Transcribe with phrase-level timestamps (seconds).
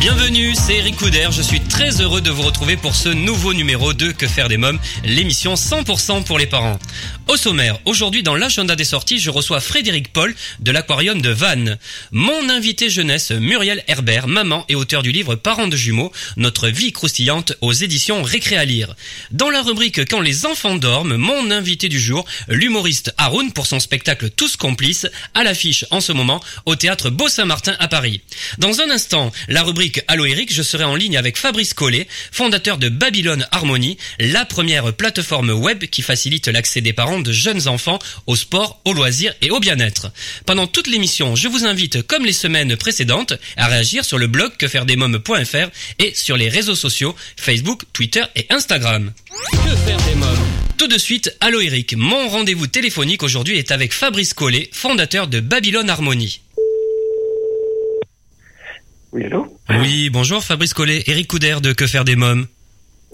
[0.00, 1.28] Bienvenue, c'est Eric Couder.
[1.30, 4.56] Je suis très heureux de vous retrouver pour ce nouveau numéro de Que faire des
[4.56, 6.78] mômes, l'émission 100% pour les parents.
[7.28, 11.78] Au sommaire, aujourd'hui dans l'agenda des sorties, je reçois Frédéric Paul de l'aquarium de Vannes.
[12.12, 16.92] Mon invité jeunesse, Muriel Herbert, maman et auteur du livre Parents de jumeaux, notre vie
[16.92, 18.96] croustillante aux éditions Récré à lire.
[19.32, 23.80] Dans la rubrique Quand les enfants dorment, mon invité du jour, l'humoriste Haroun pour son
[23.80, 28.22] spectacle Tous complices, à l'affiche en ce moment au théâtre Beau-Saint-Martin à Paris.
[28.56, 32.78] Dans un instant, la rubrique Allo Eric, je serai en ligne avec Fabrice Collet, fondateur
[32.78, 37.98] de Babylone Harmonie, la première plateforme web qui facilite l'accès des parents de jeunes enfants
[38.26, 40.12] au sport, au loisir et au bien-être.
[40.46, 44.56] Pendant toute l'émission, je vous invite, comme les semaines précédentes, à réagir sur le blog
[44.56, 49.12] quefairedesmoms.fr et sur les réseaux sociaux Facebook, Twitter et Instagram.
[49.52, 50.46] Que faire des mômes?
[50.80, 55.40] Tout de suite, Allo Eric, mon rendez-vous téléphonique aujourd'hui est avec Fabrice Collet, fondateur de
[55.40, 56.40] Babylone Harmonie.
[59.12, 62.46] Oui, allô Oui, bonjour Fabrice Collet, Eric Couder de Que faire des mômes.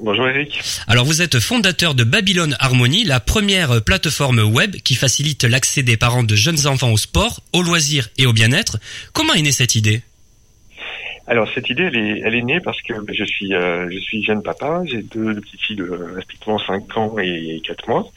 [0.03, 0.61] Bonjour Eric.
[0.87, 5.97] Alors vous êtes fondateur de Babylone Harmonie, la première plateforme web qui facilite l'accès des
[5.97, 8.77] parents de jeunes enfants au sport, au loisir et au bien-être.
[9.15, 10.03] Comment est née cette idée?
[11.29, 14.23] Alors cette idée, elle est, elle est née parce que je suis, euh, je suis
[14.23, 14.83] jeune papa.
[14.85, 18.13] J'ai deux, deux petites filles de respectivement 5 ans et 4 mois.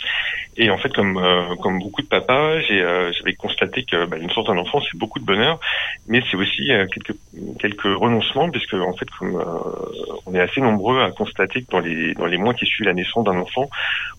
[0.62, 4.18] Et en fait, comme euh, comme beaucoup de papas, j'ai euh, j'avais constaté que bah,
[4.18, 5.58] une sorte d'un enfant, c'est beaucoup de bonheur,
[6.06, 7.16] mais c'est aussi euh, quelques
[7.60, 11.80] quelques renoncements, puisque en fait, comme euh, on est assez nombreux à constater que dans
[11.80, 13.70] les dans les mois qui suivent la naissance d'un enfant,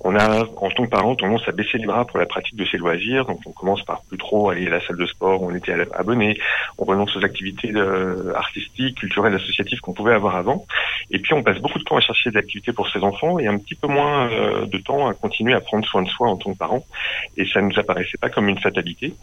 [0.01, 2.65] on a en tant que parent tendance à baisser les bras pour la pratique de
[2.65, 3.27] ses loisirs.
[3.27, 6.39] Donc on commence par plus trop aller à la salle de sport, on était abonné,
[6.79, 10.65] on renonce aux activités euh, artistiques, culturelles, associatives qu'on pouvait avoir avant,
[11.11, 13.47] et puis on passe beaucoup de temps à chercher des activités pour ses enfants et
[13.47, 16.37] un petit peu moins euh, de temps à continuer à prendre soin de soi en
[16.37, 16.87] tant que parent.
[17.37, 19.15] Et ça nous apparaissait pas comme une fatalité.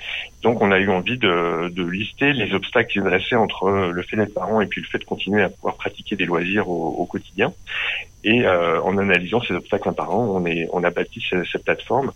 [0.44, 4.18] Donc on a eu envie de, lister les obstacles qui se dressaient entre le fait
[4.18, 7.54] d'être parent et puis le fait de continuer à pouvoir pratiquer des loisirs au, quotidien.
[8.24, 11.64] Et euh, en analysant ces obstacles un par on, est, on a bâti ce- cette
[11.64, 12.12] plateforme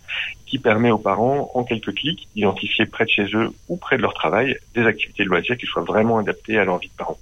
[0.46, 4.02] qui permet aux parents, en quelques clics, d'identifier près de chez eux ou près de
[4.02, 7.18] leur travail des activités de loisirs qui soient vraiment adaptées à leur vie de parent.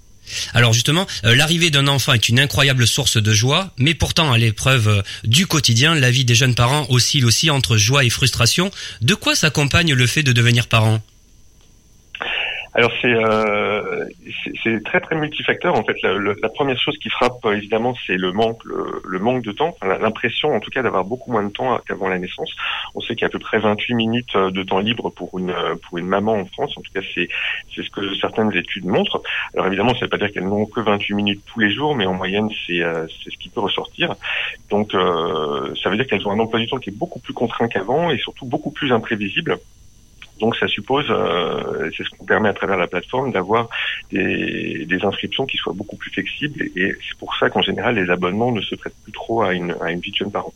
[0.53, 4.37] Alors justement, euh, l'arrivée d'un enfant est une incroyable source de joie, mais pourtant à
[4.37, 8.71] l'épreuve euh, du quotidien, la vie des jeunes parents oscille aussi entre joie et frustration.
[9.01, 11.01] De quoi s'accompagne le fait de devenir parent?
[12.73, 14.05] Alors c'est euh,
[14.63, 15.95] c'est- très très multifacteur en fait.
[16.03, 19.51] La, le- la première chose qui frappe évidemment c'est le manque le, le manque de
[19.51, 22.55] temps, Enfin, l'impression en tout cas d'avoir beaucoup moins de temps qu'avant la naissance.
[22.95, 25.53] On sait qu'il y a à peu près 28 minutes de temps libre pour une
[25.85, 26.71] pour une maman en France.
[26.77, 27.27] En tout cas c'est
[27.75, 29.21] c'est ce que certaines études montrent.
[29.53, 32.05] Alors évidemment ça veut pas dire qu'elles n'ont que 28 minutes tous les jours, mais
[32.05, 34.15] en moyenne c'est euh, c'est ce qui peut ressortir.
[34.69, 37.33] Donc euh, ça veut dire qu'elles ont un emploi du temps qui est beaucoup plus
[37.33, 39.57] contraint qu'avant et surtout beaucoup plus imprévisible.
[40.41, 43.69] Donc ça suppose, euh, c'est ce qu'on permet à travers la plateforme, d'avoir
[44.11, 48.09] des, des inscriptions qui soient beaucoup plus flexibles et c'est pour ça qu'en général les
[48.09, 50.53] abonnements ne se prêtent plus trop à une, à une vie de jeune parent.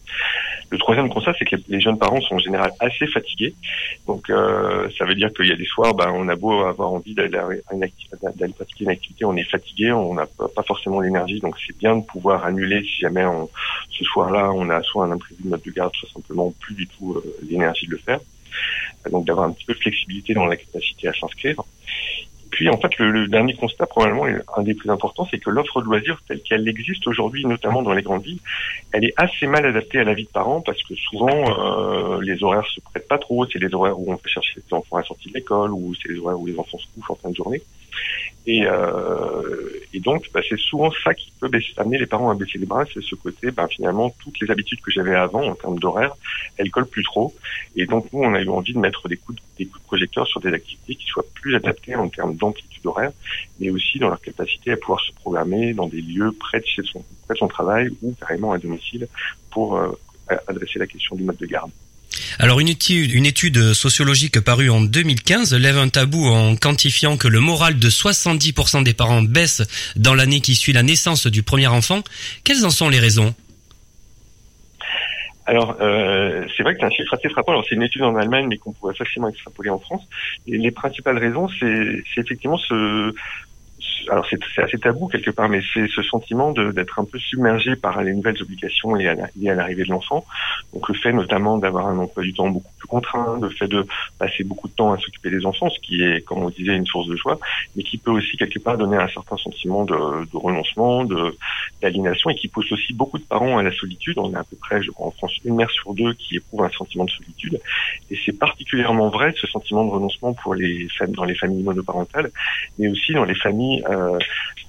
[0.71, 3.53] Le troisième constat, c'est que les, jeunes parents sont en général assez fatigués.
[4.07, 6.91] Donc euh, ça veut dire qu'il y a des soirs, ben, on a beau avoir
[6.91, 7.61] envie d'aller
[8.55, 12.03] pratiquer une activité, on est fatigué, on n'a pas forcément l'énergie, donc c'est bien de
[12.03, 13.49] pouvoir annuler si jamais on,
[13.91, 16.87] ce soir-là on a soit un imprévu de note de garde, soit simplement plus du
[16.87, 18.19] tout euh, l'énergie de le faire
[19.11, 21.61] donc d'avoir un petit peu de flexibilité dans la capacité à s'inscrire.
[22.51, 25.81] Puis en fait, le, le dernier constat, probablement un des plus importants, c'est que l'offre
[25.81, 28.39] de loisirs telle qu'elle existe aujourd'hui, notamment dans les grandes villes,
[28.93, 32.41] elle est assez mal adaptée à la vie de parents parce que souvent euh, les
[32.43, 33.45] horaires se prêtent pas trop.
[33.45, 35.93] C'est les horaires où on peut chercher les enfants à la sortie de l'école ou
[36.01, 37.61] c'est les horaires où les enfants se couchent en fin de journée.
[38.47, 42.59] Et, euh, et donc, bah, c'est souvent ça qui peut amener les parents à baisser
[42.59, 45.79] les bras, c'est ce côté, bah, finalement, toutes les habitudes que j'avais avant en termes
[45.79, 46.15] d'horaire,
[46.57, 47.33] elles collent plus trop.
[47.75, 49.87] Et donc, nous, on a eu envie de mettre des coups de, des coups de
[49.87, 53.11] projecteur sur des activités qui soient plus adaptées en termes d'amplitude horaire,
[53.59, 56.83] mais aussi dans leur capacité à pouvoir se programmer dans des lieux près de, chez
[56.83, 59.07] son, près de son travail ou carrément à domicile
[59.49, 59.91] pour euh,
[60.47, 61.71] adresser la question du mode de garde.
[62.39, 67.27] Alors une étude, une étude sociologique parue en 2015 lève un tabou en quantifiant que
[67.27, 69.61] le moral de 70% des parents baisse
[69.95, 72.03] dans l'année qui suit la naissance du premier enfant.
[72.43, 73.33] Quelles en sont les raisons?
[75.47, 77.51] Alors, euh, c'est vrai que c'est un chiffre assez frappant.
[77.51, 80.03] Alors, c'est une étude en Allemagne, mais qu'on pourrait facilement extrapoler en France.
[80.47, 83.13] Les principales raisons, c'est effectivement ce,
[84.09, 88.01] alors c'est assez tabou quelque part, mais c'est ce sentiment d'être un peu submergé par
[88.03, 90.25] les nouvelles obligations liées à l'arrivée de l'enfant.
[90.73, 93.85] Donc le fait notamment d'avoir un emploi du temps beaucoup plus contraint, le fait de
[94.19, 96.85] passer beaucoup de temps à s'occuper des enfants, ce qui est, comme on disait, une
[96.85, 97.39] source de joie,
[97.75, 99.95] mais qui peut aussi quelque part donner un certain sentiment de,
[100.33, 101.05] renoncement,
[101.81, 104.17] d'aliénation, et qui pousse aussi beaucoup de parents à la solitude.
[104.17, 106.63] On a à peu près, je crois, en France, une mère sur deux qui éprouve
[106.63, 107.59] un sentiment de solitude,
[108.11, 112.31] et c'est particulièrement vrai ce sentiment de renoncement pour les femmes dans les familles monoparentales,
[112.77, 113.94] mais aussi dans les familles euh,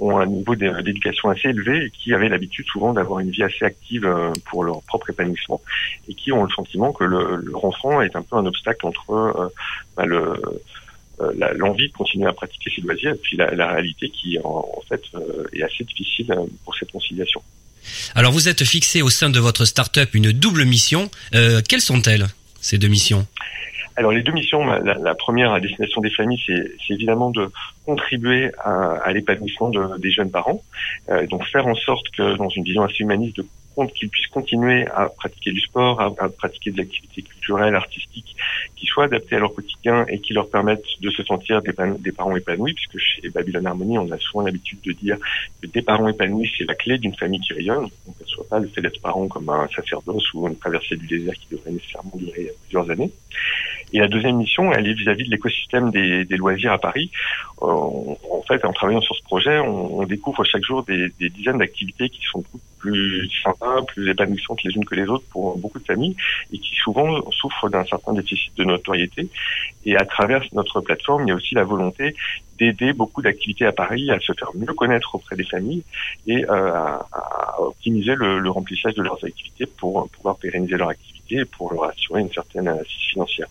[0.00, 3.64] ont un niveau d'éducation assez élevé et qui avaient l'habitude souvent d'avoir une vie assez
[3.64, 5.60] active euh, pour leur propre épanouissement
[6.08, 9.10] et qui ont le sentiment que le, leur enfant est un peu un obstacle entre
[9.10, 9.48] euh,
[9.96, 10.34] bah, le
[11.56, 15.00] l'envie de continuer à pratiquer ses loisirs et puis la réalité qui en, fait
[15.54, 16.30] est assez difficile
[16.62, 17.40] pour cette conciliation.
[18.14, 21.10] Alors vous êtes fixé au sein de votre start-up une double mission.
[21.32, 22.26] quelles sont-elles
[22.60, 23.26] ces deux missions?
[23.96, 27.50] Alors les deux missions, la, première à destination des familles, c'est évidemment de
[27.86, 30.60] contribuer à, l'épanouissement de, des jeunes parents,
[31.08, 33.46] euh, donc faire en sorte que dans une vision assez humaniste de
[33.84, 38.34] qu'ils puissent continuer à pratiquer du sport, à, pratiquer de l'activité culturelle, artistique,
[38.74, 42.12] qui soient adaptées à leur quotidien et qui leur permettent de se sentir des, des
[42.12, 45.18] parents épanouis, puisque chez Babylon Harmonie, on a souvent l'habitude de dire
[45.60, 47.88] que des parents épanouis, c'est la clé d'une famille qui rayonne.
[48.06, 51.06] On ne perçoit pas le fait d'être parent comme un sacerdoce ou une traversée du
[51.06, 53.10] désert qui devrait nécessairement durer plusieurs années.
[53.92, 57.10] Et la deuxième mission, elle est vis-à-vis de l'écosystème des, des, loisirs à Paris.
[57.62, 61.58] Euh, en fait, en travaillant sur ce projet, on, découvre chaque jour des, des dizaines
[61.58, 62.44] d'activités qui sont
[62.78, 66.16] plus sympas, plus épanouissantes les unes que les autres pour beaucoup de familles
[66.52, 69.28] et qui souvent souffrent d'un certain déficit de notoriété.
[69.84, 72.14] Et à travers notre plateforme, il y a aussi la volonté
[72.58, 75.82] d'aider beaucoup d'activités à Paris à se faire mieux connaître auprès des familles
[76.26, 81.36] et euh, à, optimiser le, le, remplissage de leurs activités pour pouvoir pérenniser leur activité
[81.36, 83.48] et pour leur assurer une certaine assise financière.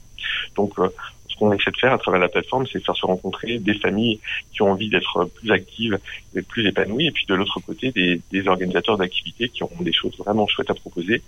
[0.56, 0.90] Donc, euh,
[1.36, 4.20] ce qu'on essaie de faire à travers la plateforme, c'est faire se rencontrer des familles
[4.54, 6.00] qui ont envie d'être plus actives
[6.36, 9.94] et plus épanouies, et puis de l'autre côté, des, des organisateurs d'activités qui ont des
[9.94, 11.22] choses vraiment chouettes à proposer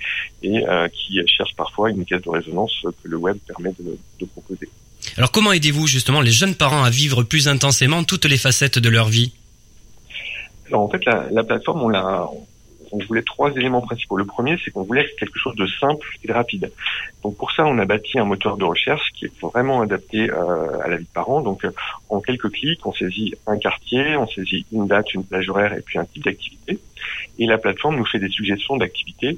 [0.44, 4.26] et euh, qui cherchent parfois une caisse de résonance que le web permet de, de
[4.26, 4.70] proposer.
[5.18, 8.90] Alors comment aidez-vous justement les jeunes parents à vivre plus intensément toutes les facettes de
[8.90, 9.34] leur vie?
[10.68, 12.28] Alors en fait, la, la plateforme, on l'a
[12.92, 14.18] on voulait trois éléments principaux.
[14.18, 16.72] Le premier, c'est qu'on voulait quelque chose de simple et de rapide.
[17.24, 20.80] Donc pour ça, on a bâti un moteur de recherche qui est vraiment adapté euh,
[20.84, 21.42] à la vie de parents.
[21.42, 21.72] Donc euh,
[22.10, 25.82] en quelques clics, on saisit un quartier, on saisit une date, une plage horaire et
[25.82, 26.80] puis un type d'activité.
[27.40, 29.38] Et la plateforme nous fait des suggestions d'activités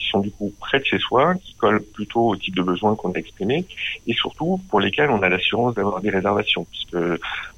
[0.00, 2.94] qui sont du coup près de chez soi, qui collent plutôt au type de besoin
[2.96, 3.66] qu'on a exprimé,
[4.06, 6.96] et surtout pour lesquels on a l'assurance d'avoir des réservations, puisque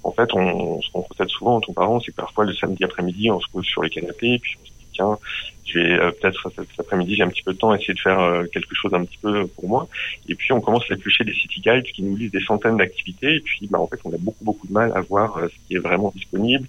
[0.02, 2.82] en fait, on, ce qu'on constate souvent en tant parents, c'est que parfois le samedi
[2.84, 5.18] après-midi, on se pose sur les canapés, puis on se tiens,
[5.64, 8.20] je vais euh, peut-être cet après-midi, j'ai un petit peu de temps, essayer de faire
[8.20, 9.88] euh, quelque chose un petit peu pour moi.
[10.28, 13.36] Et puis on commence à éplucher des city guides qui nous lisent des centaines d'activités.
[13.36, 15.68] Et puis bah, en fait, on a beaucoup beaucoup de mal à voir euh, ce
[15.68, 16.66] qui est vraiment disponible.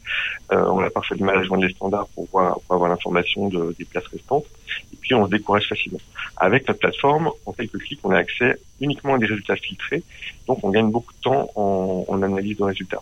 [0.51, 3.75] on a parfois du mal à joindre les standards pour voir pour avoir l'information de,
[3.77, 4.45] des places restantes.
[4.93, 5.99] Et puis on se décourage facilement.
[6.37, 10.03] Avec notre plateforme, en quelques clics, on a accès uniquement à des résultats filtrés.
[10.47, 13.01] Donc on gagne beaucoup de temps en, en analyse de résultats.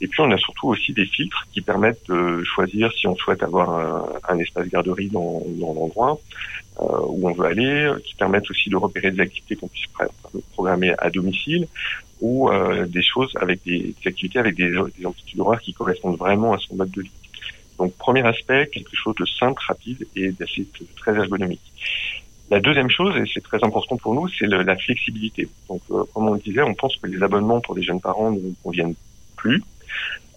[0.00, 3.42] Et puis on a surtout aussi des filtres qui permettent de choisir si on souhaite
[3.42, 3.70] avoir
[4.28, 6.18] un, espace garderie dans, dans l'endroit
[6.80, 9.86] euh, où on veut aller, qui permettent aussi de repérer des activités qu'on puisse
[10.52, 11.66] programmer à domicile
[12.20, 16.18] ou euh, des choses avec des, des, activités avec des, des amplitudes horaires qui correspondent
[16.18, 17.10] vraiment à son mode de vie.
[17.78, 20.66] Donc premier aspect, quelque chose de simple, rapide et d'assez
[20.96, 21.72] très ergonomique.
[22.50, 25.48] La deuxième chose, et c'est très important pour nous, c'est la flexibilité.
[25.68, 28.32] Donc, euh, comme on le disait, on pense que les abonnements pour les jeunes parents
[28.32, 28.96] ne conviennent
[29.36, 29.62] plus.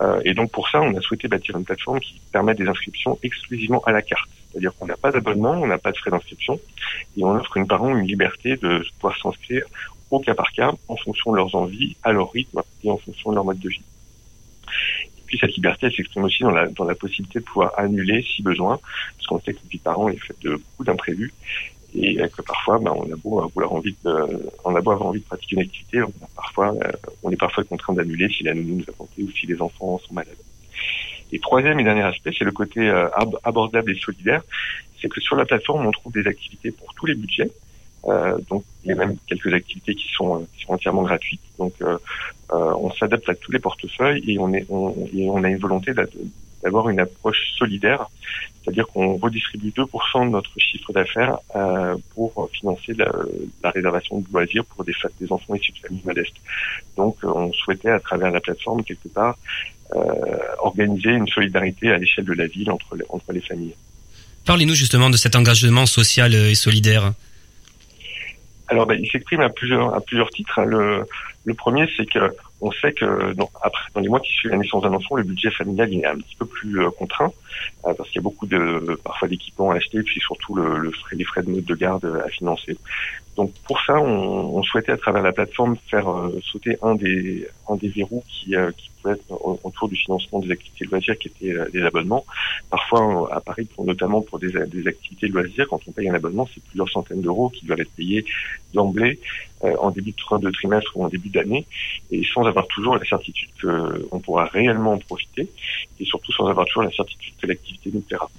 [0.02, 3.18] Euh, et donc pour ça, on a souhaité bâtir une plateforme qui permet des inscriptions
[3.24, 4.30] exclusivement à la carte.
[4.52, 6.60] C'est-à-dire qu'on n'a pas d'abonnement, on n'a pas de frais d'inscription,
[7.18, 9.66] et on offre une parent une liberté de pouvoir s'inscrire
[10.12, 13.32] au cas par cas, en fonction de leurs envies, à leur rythme et en fonction
[13.32, 13.82] de leur mode de vie.
[15.18, 18.24] Et puis cette liberté, elle s'exprime aussi dans la, dans la possibilité de pouvoir annuler
[18.24, 18.80] si besoin,
[19.18, 21.34] parce qu'on sait que vie de parent est faite de beaucoup d'imprévus,
[21.96, 25.20] et que parfois ben, on a beau avoir envie de, on a beau avoir envie
[25.20, 28.54] de pratiquer une activité, on a parfois, euh, on est parfois contraint d'annuler si la
[28.54, 30.34] nounou nous a tenté ou si les enfants sont malades.
[31.32, 33.08] Et troisième et dernier aspect, c'est le côté euh,
[33.44, 34.44] abordable et solidaire.
[35.02, 37.52] C'est que sur la plateforme, on trouve des activités pour tous les budgets.
[38.06, 41.42] Euh, donc il y a même quelques activités qui sont, qui sont entièrement gratuites.
[41.58, 41.98] Donc euh,
[42.52, 45.58] euh on s'adapte à tous les portefeuilles et on, est, on, et on a une
[45.58, 45.94] volonté
[46.64, 48.08] d'avoir une approche solidaire,
[48.64, 53.12] c'est-à-dire qu'on redistribue 2% de notre chiffre d'affaires euh, pour financer la,
[53.64, 56.36] la, réservation de loisirs pour des, des enfants issus de familles modestes.
[56.96, 59.38] Donc on souhaitait à travers la plateforme quelque part
[59.96, 60.00] euh,
[60.60, 63.76] organiser une solidarité à l'échelle de la ville entre les, entre les familles.
[64.46, 67.14] Parlez-nous justement de cet engagement social et solidaire.
[68.70, 70.58] Alors, ben, il s'exprime à plusieurs à plusieurs titres.
[70.60, 70.66] Hein.
[70.66, 71.06] Le,
[71.46, 72.20] Le premier, c'est que
[72.64, 75.24] on sait que dans, après, dans les mois qui suivent la naissance d'un enfant, le
[75.24, 77.32] budget familial il est un petit peu plus euh, contraint
[77.86, 80.92] euh, parce qu'il y a beaucoup de parfois d'équipements à acheter, puis surtout le, le
[81.12, 82.78] les frais de mode de garde à financer.
[83.36, 87.48] Donc pour ça, on, on souhaitait à travers la plateforme faire euh, sauter un des
[87.70, 88.93] un des verrous qui, qui pouvait être
[89.40, 92.26] autour du financement des activités de loisirs, qui étaient des abonnements.
[92.70, 94.56] Parfois, à Paris, notamment pour des,
[94.88, 97.92] activités de loisirs, quand on paye un abonnement, c'est plusieurs centaines d'euros qui doivent être
[97.92, 98.26] payés
[98.74, 99.20] d'emblée
[99.62, 101.66] en début de, de trimestre ou en début d'année,
[102.12, 103.50] et sans avoir toujours la certitude
[104.10, 105.48] qu'on pourra réellement en profiter
[106.00, 108.30] et surtout sans avoir toujours la certitude que l'activité nous plaira.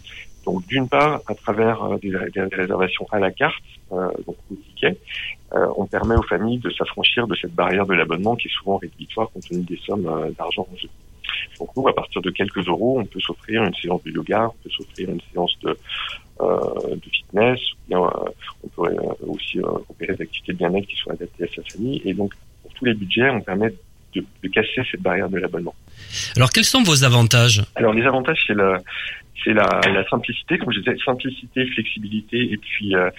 [0.44, 4.98] Donc d'une part, à travers euh, des, réservations à la carte, euh, donc au ticket,
[5.54, 8.76] euh, on permet aux familles de s'affranchir de cette barrière de l'abonnement qui est souvent
[8.76, 10.04] rédhibitoire compte tenu des sommes
[10.36, 10.88] d'argent en jeu.
[11.58, 14.62] Donc nous, à partir de quelques euros, on peut s'offrir une séance de yoga, on
[14.62, 15.76] peut s'offrir une séance de,
[16.40, 17.60] de fitness,
[17.90, 18.96] on peut
[19.26, 22.02] aussi opérer des activités de bien-être qui sont adaptées à sa famille.
[22.04, 23.72] Et donc, pour tous les budgets, on permet
[24.14, 25.74] de, casser cette barrière de l'abonnement.
[26.36, 27.62] Alors quels sont vos avantages?
[27.74, 28.78] Alors les avantages c'est la
[29.42, 33.10] c'est la, la, simplicité, comme je disais, simplicité, flexibilité et puis euh,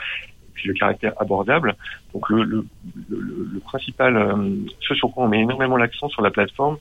[0.55, 1.75] puis le caractère abordable.
[2.13, 2.65] Donc le, le,
[3.09, 6.77] le, le principal, euh, ce sur quoi on met énormément l'accent sur la plateforme,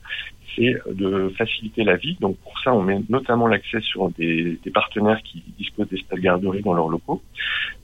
[0.55, 2.17] c'est de faciliter la vie.
[2.19, 6.61] Donc pour ça, on met notamment l'accès sur des, des, partenaires qui disposent d'espaces garderie
[6.61, 7.21] dans leurs locaux.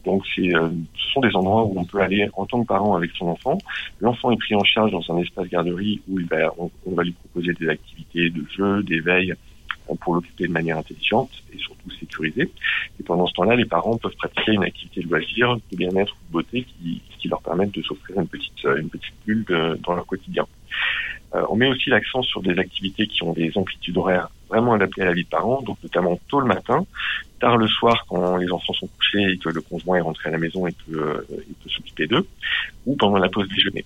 [0.06, 2.96] Donc c'est, euh, ce sont des endroits où on peut aller en tant que parent
[2.96, 3.58] avec son enfant.
[4.00, 7.04] L'enfant est pris en charge dans un espace garderie où il va, on, on va
[7.04, 9.36] lui proposer des activités de jeu, d'éveil,
[9.96, 12.52] pour l'occuper de manière intelligente et surtout sécurisée.
[13.00, 16.28] Et pendant ce temps-là, les parents peuvent pratiquer une activité de loisir, de bien-être ou
[16.28, 19.46] de beauté qui, qui leur permettent de s'offrir une petite, une petite bulle
[19.84, 20.46] dans leur quotidien.
[21.34, 25.02] Euh, on met aussi l'accent sur des activités qui ont des amplitudes horaires vraiment adaptées
[25.04, 26.86] à la vie de parents, donc notamment tôt le matin,
[27.40, 30.32] tard le soir quand les enfants sont couchés et que le conjoint est rentré à
[30.34, 31.26] la maison et peut, euh,
[31.64, 32.28] peut s'occuper d'eux,
[32.86, 33.86] ou pendant la pause déjeuner.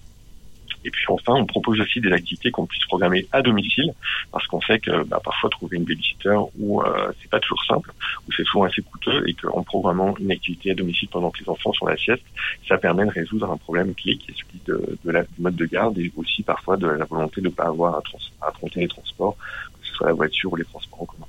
[0.85, 3.91] Et puis enfin, on propose aussi des activités qu'on puisse programmer à domicile,
[4.31, 7.91] parce qu'on sait que bah, parfois trouver une babysitter ou euh, c'est pas toujours simple,
[8.27, 11.49] ou c'est souvent assez coûteux, et qu'en programmant une activité à domicile pendant que les
[11.49, 12.23] enfants sont à la sieste,
[12.67, 15.55] ça permet de résoudre un problème clé qui est celui de, de la, du mode
[15.55, 18.01] de garde et aussi parfois de la volonté de ne pas avoir à,
[18.41, 19.35] à affronter les transports,
[19.81, 21.25] que ce soit la voiture ou les transports en commun.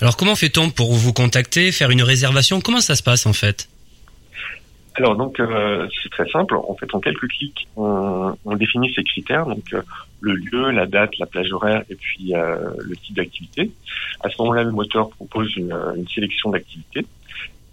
[0.00, 2.60] Alors comment fait-on pour vous contacter, faire une réservation?
[2.60, 3.68] Comment ça se passe en fait?
[4.98, 6.54] Alors donc euh, c'est très simple.
[6.56, 9.46] En fait, en quelques clics, on, on définit ces critères.
[9.46, 9.82] Donc euh,
[10.20, 13.70] le lieu, la date, la plage horaire et puis euh, le type d'activité.
[14.20, 17.06] À ce moment-là, le moteur propose une, une sélection d'activités.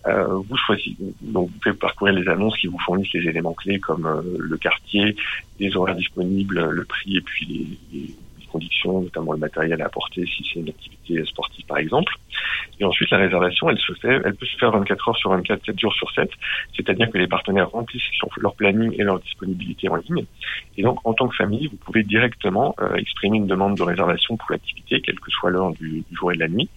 [0.06, 4.06] vous choisissez, donc vous pouvez parcourir les annonces qui vous fournissent les éléments clés comme
[4.38, 5.15] le quartier,
[5.60, 8.15] les horaires disponibles, le prix et puis les, les
[8.60, 12.13] notamment le matériel à apporter si c'est une activité sportive par exemple.
[12.79, 15.65] Et ensuite, la réservation, elle se fait, elle peut se faire 24 heures sur 24,
[15.65, 16.29] 7 jours sur 7.
[16.75, 18.01] C'est-à-dire que les partenaires remplissent
[18.38, 20.25] leur planning et leur disponibilité en ligne.
[20.77, 24.38] Et donc, en tant que famille, vous pouvez directement euh, exprimer une demande de réservation
[24.38, 26.69] pour l'activité, quelle que soit l'heure du, du, jour et de la nuit.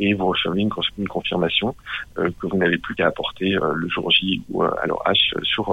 [0.00, 1.74] Et vous recevez une, une confirmation
[2.18, 5.44] euh, que vous n'avez plus qu'à apporter euh, le jour J ou à l'heure H
[5.44, 5.66] sur,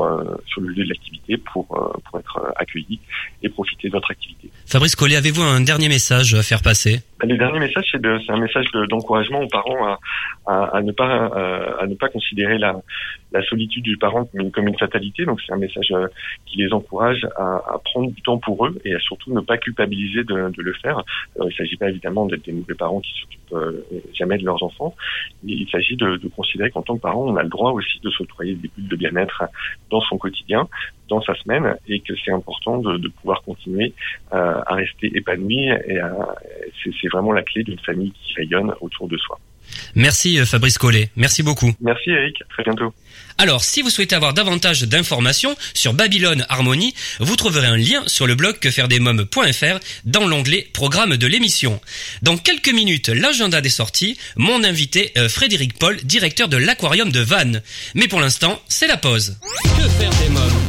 [0.45, 2.99] sur le lieu de l'activité pour, pour être accueilli
[3.41, 4.49] et profiter de votre activité.
[4.65, 7.01] Fabrice Collet, avez-vous un dernier message à faire passer.
[7.19, 9.97] Bah, Le dernier message, c'est un message d'encouragement aux parents
[10.47, 11.31] à, ne pas
[11.79, 12.75] à, ne pas considérer la,
[13.33, 15.25] la solitude du parent comme une, comme une fatalité.
[15.25, 16.07] Donc c'est un message euh,
[16.45, 19.57] qui les encourage à, à, prendre du temps pour eux et à surtout ne pas
[19.57, 21.03] culpabiliser de, de le faire.
[21.35, 24.45] Alors, il ne s'agit pas évidemment d'être des mauvais parents qui s'occupent euh, jamais de
[24.45, 24.95] leurs enfants.
[25.43, 28.09] Il s'agit de, de, considérer qu'en tant que parent, on a le droit aussi de
[28.11, 29.43] s'octroyer des bulles de bien-être
[29.89, 30.67] dans son quotidien,
[31.09, 33.93] dans sa semaine, et que c'est important de, de, pouvoir continuer
[34.33, 35.69] euh, à rester épanoui.
[35.69, 35.99] Et
[36.83, 39.39] c'est vraiment la clé d'une famille qui rayonne autour de soi.
[39.95, 41.09] Merci euh, Fabrice Collet.
[41.15, 41.71] Merci beaucoup.
[41.81, 42.41] Merci Eric.
[42.41, 42.93] À très bientôt.
[43.37, 48.27] Alors, si vous souhaitez avoir davantage d'informations sur Babylone Harmonie, vous trouverez un lien sur
[48.27, 51.81] le blog quefairedesmoms.fr dans l'onglet Programme de l'émission.
[52.21, 57.19] Dans quelques minutes, l'agenda des sorties, mon invité euh, Frédéric Paul, directeur de l'aquarium de
[57.19, 57.61] Vannes.
[57.95, 59.37] Mais pour l'instant, c'est la pause.
[59.63, 60.61] Que faire des mômes?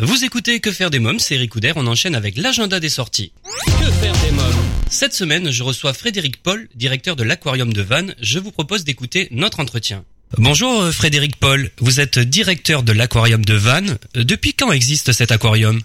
[0.00, 3.32] Vous écoutez Que faire des mômes, c'est Eric on enchaîne avec l'agenda des sorties.
[3.64, 4.64] Que faire des mômes?
[4.90, 8.14] Cette semaine, je reçois Frédéric Paul, directeur de l'aquarium de Vannes.
[8.20, 10.04] Je vous propose d'écouter notre entretien.
[10.36, 13.96] Bonjour euh, Frédéric Paul, vous êtes directeur de l'aquarium de Vannes.
[14.16, 15.80] Euh, depuis quand existe cet aquarium?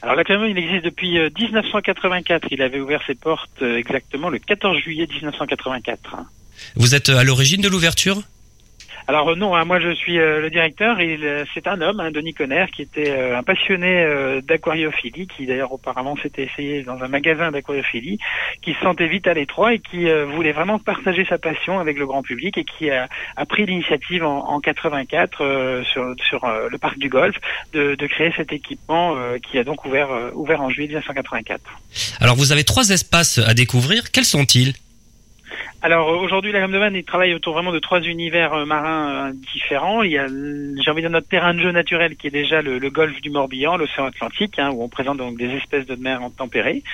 [0.00, 2.44] Alors l'aquarium il existe depuis 1984.
[2.44, 6.16] Euh, il avait ouvert ses portes exactement le 14 juillet 1984.
[6.76, 8.22] Vous êtes à l'origine de l'ouverture?
[9.08, 11.18] Alors non, hein, moi je suis le directeur et
[11.54, 14.06] c'est un homme, hein, Denis Conner, qui était un passionné
[14.42, 18.18] d'aquariophilie, qui d'ailleurs auparavant s'était essayé dans un magasin d'aquariophilie,
[18.62, 22.06] qui se sentait vite à l'étroit et qui voulait vraiment partager sa passion avec le
[22.06, 23.08] grand public et qui a,
[23.48, 27.36] pris l'initiative en, en 84 sur, sur le parc du Golfe
[27.72, 31.60] de, de créer cet équipement qui a donc ouvert, ouvert en juillet 1984.
[32.20, 34.10] Alors vous avez trois espaces à découvrir.
[34.10, 34.74] Quels sont-ils?
[35.84, 39.30] Alors aujourd'hui, la gamme de Vannes, il travaille autour vraiment de trois univers euh, marins
[39.30, 40.04] euh, différents.
[40.04, 42.62] Il y a, j'ai envie de dire, notre terrain de jeu naturel qui est déjà
[42.62, 46.20] le, golfe du Morbihan, l'océan Atlantique, hein, où on présente donc des espèces de mer
[46.38, 46.84] tempérée.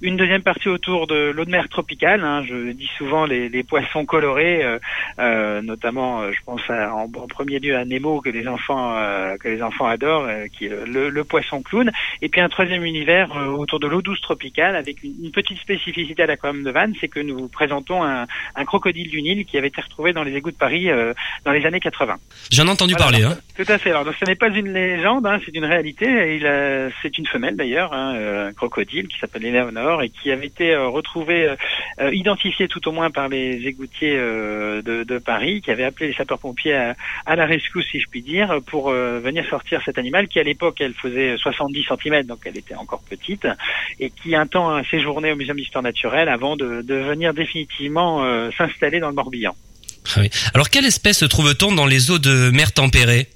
[0.00, 2.24] Une deuxième partie autour de l'eau de mer tropicale.
[2.24, 4.78] Hein, je dis souvent les, les poissons colorés, euh,
[5.18, 8.94] euh notamment, je pense en, premier lieu à Nemo que les enfants
[9.38, 10.26] que les enfants adorent,
[10.56, 11.90] qui est le, le, poisson clown.
[12.22, 13.28] Et puis un troisième univers
[13.58, 17.20] autour de l'eau douce tropicale, avec une, petite spécificité à l'aquarium de Vannes, c'est que
[17.20, 18.26] nous présentons un,
[18.56, 21.12] un, crocodile du Nil qui avait été retrouvé dans les égouts de Paris euh,
[21.44, 22.16] dans les années 80.
[22.50, 23.22] J'en ai entendu parler.
[23.22, 23.38] Hein.
[23.58, 23.90] Tout à fait.
[23.90, 26.36] Alors, donc, ce n'est pas une légende, hein, c'est une réalité.
[26.36, 30.46] Il c'est une femelle d'ailleurs, hein, euh, un crocodile qui s'appelle Eleonore et qui avait
[30.46, 31.52] été euh, retrouvé,
[32.12, 36.74] identifié tout au moins par les égoutiers de, de, Paris, qui avait appelé les sapeurs-pompiers
[36.74, 36.94] à,
[37.26, 40.80] à, la rescousse, si je puis dire, pour venir sortir cet animal qui à l'époque
[40.80, 43.46] elle faisait 70 cm, donc elle était encore petite,
[43.98, 48.24] et qui un temps a séjourné au Muséum d'histoire naturelle avant de, de venir définitivement
[48.24, 49.54] euh, s'installer dans le Morbihan.
[50.16, 50.22] Ah
[50.54, 53.28] Alors quelle espèce trouve-t-on dans les eaux de mer tempérée?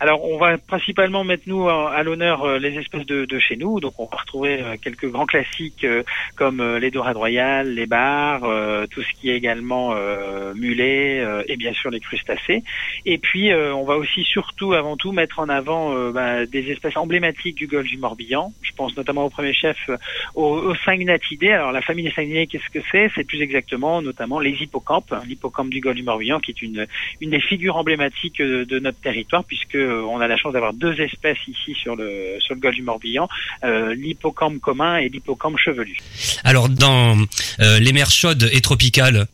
[0.00, 3.80] Alors, on va principalement mettre nous à l'honneur euh, les espèces de, chez nous.
[3.80, 6.04] Donc, on va retrouver euh, quelques grands classiques euh,
[6.36, 8.42] comme les dorades royales, les bars,
[8.90, 9.94] tout ce qui est également
[10.54, 12.62] mulet et bien sûr les crustacés.
[13.06, 17.56] Et puis, on va aussi surtout, avant tout, mettre en avant bah, des espèces emblématiques
[17.56, 18.52] du golfe du Morbihan.
[18.62, 19.90] Je pense notamment au premier chef
[20.34, 20.74] aux, aux.
[20.88, 23.10] Alors, la famille des Sangnatidés, qu'est-ce que c'est?
[23.14, 26.86] C'est plus exactement, notamment, les hippocampes, l'hippocampe du golfe du Morbihan, qui est une,
[27.20, 31.00] une des figures emblématiques de notre territoire, puisque euh, on a la chance d'avoir deux
[31.00, 33.28] espèces ici sur le golfe du Morbihan,
[33.64, 35.96] euh, l'hippocampe commun et l'hippocampe chevelu.
[36.44, 37.16] Alors dans
[37.60, 39.26] euh, les mers chaudes et tropicales,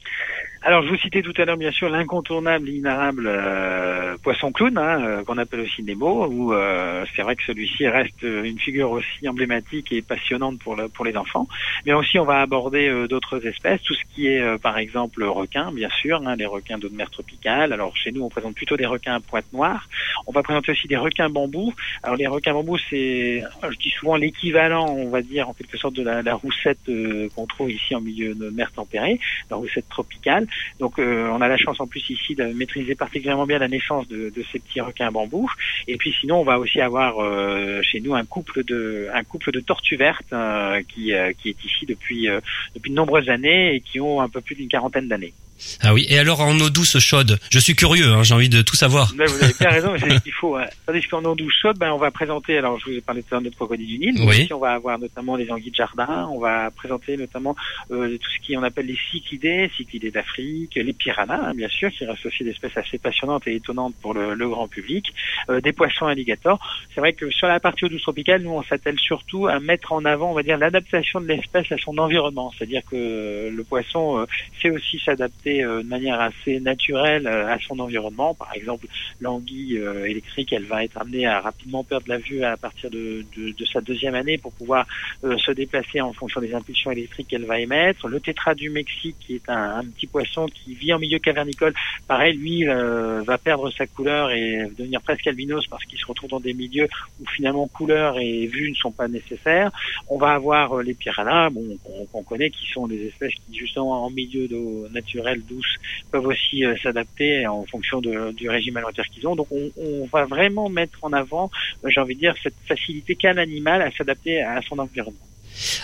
[0.66, 5.04] alors, je vous citais tout à l'heure, bien sûr, l'incontournable, l'inarable euh, poisson clown, hein,
[5.04, 9.28] euh, qu'on appelle aussi Nemo, où euh, c'est vrai que celui-ci reste une figure aussi
[9.28, 11.46] emblématique et passionnante pour, le, pour les enfants.
[11.84, 15.90] Mais aussi, on va aborder d'autres espèces, tout ce qui est, par exemple, requins, bien
[16.00, 17.74] sûr, hein, les requins d'eau de mer tropicale.
[17.74, 19.86] Alors, chez nous, on présente plutôt des requins à pointe noire.
[20.26, 21.74] On va présenter aussi des requins bambous.
[22.02, 25.94] Alors, les requins bambous, c'est, je dis souvent, l'équivalent, on va dire, en quelque sorte,
[25.94, 26.90] de la, la roussette
[27.34, 30.46] qu'on trouve ici en milieu de mer tempérée, la roussette tropicale.
[30.78, 34.08] Donc euh, on a la chance en plus ici de maîtriser particulièrement bien la naissance
[34.08, 35.50] de, de ces petits requins bambous.
[35.86, 39.52] Et puis sinon on va aussi avoir euh, chez nous un couple de un couple
[39.52, 42.28] de tortues vertes euh, qui, qui est ici depuis
[42.74, 45.34] depuis de nombreuses années et qui ont un peu plus d'une quarantaine d'années.
[45.82, 48.62] Ah oui, et alors en eau douce chaude Je suis curieux, hein, j'ai envie de
[48.62, 49.12] tout savoir.
[49.14, 50.56] Ben, vous avez bien raison, mais c'est ce qu'il faut.
[50.56, 50.66] Hein.
[50.86, 53.36] Tandis qu'en eau douce chaude, ben, on va présenter, alors je vous ai parlé de
[53.38, 54.48] notre crocodile du Nil, oui.
[54.52, 57.56] on va avoir notamment les anguilles de jardin, on va présenter notamment
[57.90, 61.90] euh, tout ce qui on appelle les cyclidés, cyclidés d'Afrique, les piranhas, hein, bien sûr,
[61.90, 65.12] qui restent aussi d'espèces assez passionnantes et étonnantes pour le, le grand public,
[65.50, 66.58] euh, des poissons alligators.
[66.94, 69.92] C'est vrai que sur la partie eau douce tropicale, nous on s'attelle surtout à mettre
[69.92, 74.18] en avant, on va dire, l'adaptation de l'espèce à son environnement, c'est-à-dire que le poisson
[74.18, 74.26] euh,
[74.60, 78.34] sait aussi s'adapter euh, de manière assez naturelle euh, à son environnement.
[78.34, 78.86] Par exemple,
[79.20, 83.24] l'anguille euh, électrique, elle va être amenée à rapidement perdre la vue à partir de,
[83.72, 84.86] sa deuxième année pour pouvoir
[85.22, 88.08] se déplacer en fonction des impulsions électriques qu'elle va émettre.
[88.08, 91.74] Le tétra du Mexique, qui est un, un, petit poisson qui vit en milieu cavernicole,
[92.06, 96.40] pareil, lui va perdre sa couleur et devenir presque albinos parce qu'il se retrouve dans
[96.40, 96.88] des milieux
[97.20, 99.72] où finalement couleur et vue ne sont pas nécessaires.
[100.08, 101.76] On va avoir les piranhas, bon,
[102.12, 105.76] qu'on connaît, qui sont des espèces qui justement en milieu d'eau naturelle douce
[106.10, 109.36] peuvent aussi euh, s'adapter en fonction du régime alimentaire qu'ils ont.
[109.36, 111.50] Donc on, on, va vraiment mettre en avant,
[111.84, 115.26] euh, j'ai envie de dire, cette facilité qu'a l'animal à s'adapter à son environnement.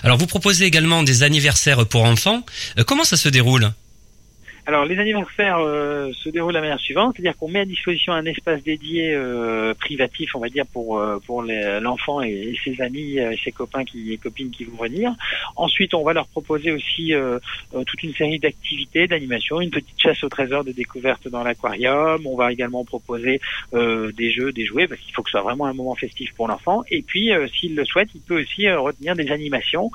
[0.02, 2.44] Alors vous proposez également des anniversaires pour enfants.
[2.78, 3.70] Euh, comment ça se déroule?
[4.66, 8.12] Alors les anniversaires euh, se déroulent de la manière suivante, c'est-à-dire qu'on met à disposition
[8.12, 13.18] un espace dédié euh, privatif, on va dire pour euh, pour l'enfant et, ses amis,
[13.18, 15.12] et ses copains qui et copines qui vont venir.
[15.56, 17.12] Ensuite, on va leur proposer aussi
[17.86, 22.26] toute une série d'activités, d'animations, une petite chasse au trésor de découverte dans l'aquarium.
[22.26, 23.40] On va également proposer
[23.72, 26.48] des jeux, des jouets, parce qu'il faut que ce soit vraiment un moment festif pour
[26.48, 26.82] l'enfant.
[26.90, 29.90] Et puis, s'il le souhaite, il peut aussi retenir des animations,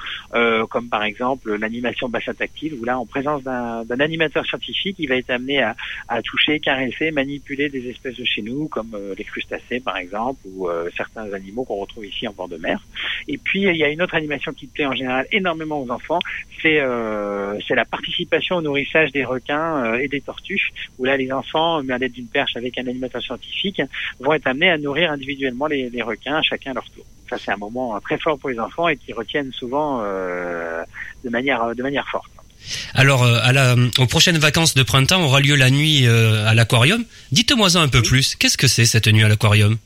[0.70, 5.16] comme par exemple l'animation bassin tactile, où là, en présence d'un animateur scientifique, il va
[5.16, 5.76] être amené à,
[6.24, 11.32] toucher, caresser, manipuler des espèces de chez nous, comme les crustacés par exemple, ou certains
[11.34, 12.80] animaux qu'on retrouve ici en bord de mer.
[13.28, 16.20] Et puis il y a une autre animation qui plaît en général énormément aux enfants,
[16.62, 16.82] c'est
[17.68, 21.98] c'est la participation au nourrissage des requins et des tortues, où là les enfants, à
[21.98, 23.82] l'aide d'une perche avec un animateur scientifique,
[24.20, 27.06] vont être amenés à nourrir individuellement les, requins, chacun à leur tour.
[27.30, 30.84] Ça, c'est un moment très fort pour les enfants et qui retiennent souvent euh,
[31.24, 32.35] de manière de manière forte.
[32.94, 36.54] Alors, euh, à la, aux prochaines vacances de printemps aura lieu la nuit euh, à
[36.54, 37.04] l'aquarium.
[37.32, 38.36] Dites-moi un peu plus.
[38.36, 39.78] Qu'est-ce que c'est cette nuit à l'aquarium?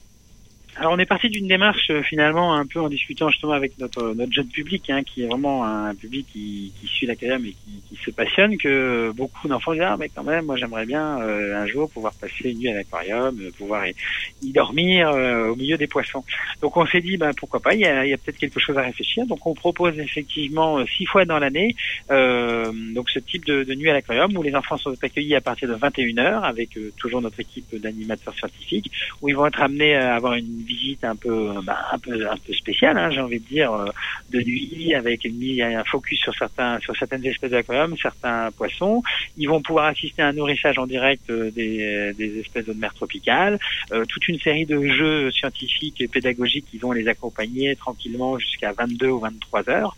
[0.80, 4.14] Alors on est parti d'une démarche euh, finalement un peu en discutant justement avec notre
[4.14, 7.84] notre jeune public, hein, qui est vraiment un public qui, qui suit l'aquarium et qui,
[7.90, 11.62] qui, se passionne, que beaucoup d'enfants disent ah mais quand même moi j'aimerais bien euh,
[11.62, 15.10] un jour pouvoir passer une nuit à l'aquarium, euh, pouvoir y, dormir
[15.52, 16.24] au milieu des poissons.
[16.62, 18.78] Donc on s'est dit bah pourquoi pas, il y a, y a peut-être quelque chose
[18.78, 19.26] à réfléchir.
[19.28, 21.76] Donc on propose effectivement six fois dans l'année
[22.10, 25.68] donc ce type de, de nuit à l'aquarium où les enfants sont accueillis à partir
[25.68, 30.16] de 21 h avec toujours notre équipe d'animateurs scientifiques où ils vont être amenés à
[30.16, 33.46] avoir une visite un peu, bah, un peu, un peu spéciale, hein, j'ai envie de
[33.46, 33.88] dire, euh,
[34.30, 39.02] de nuit, avec une, un focus sur certains, sur certaines espèces d'aquarium, certains poissons.
[39.38, 42.94] Ils vont pouvoir assister à un nourrissage en direct euh, des, des espèces de mer
[42.94, 43.60] tropicale,
[43.92, 48.72] euh, toute une série de jeux scientifiques et pédagogiques qui vont les accompagner tranquillement jusqu'à
[48.72, 49.96] 22 ou 23 heures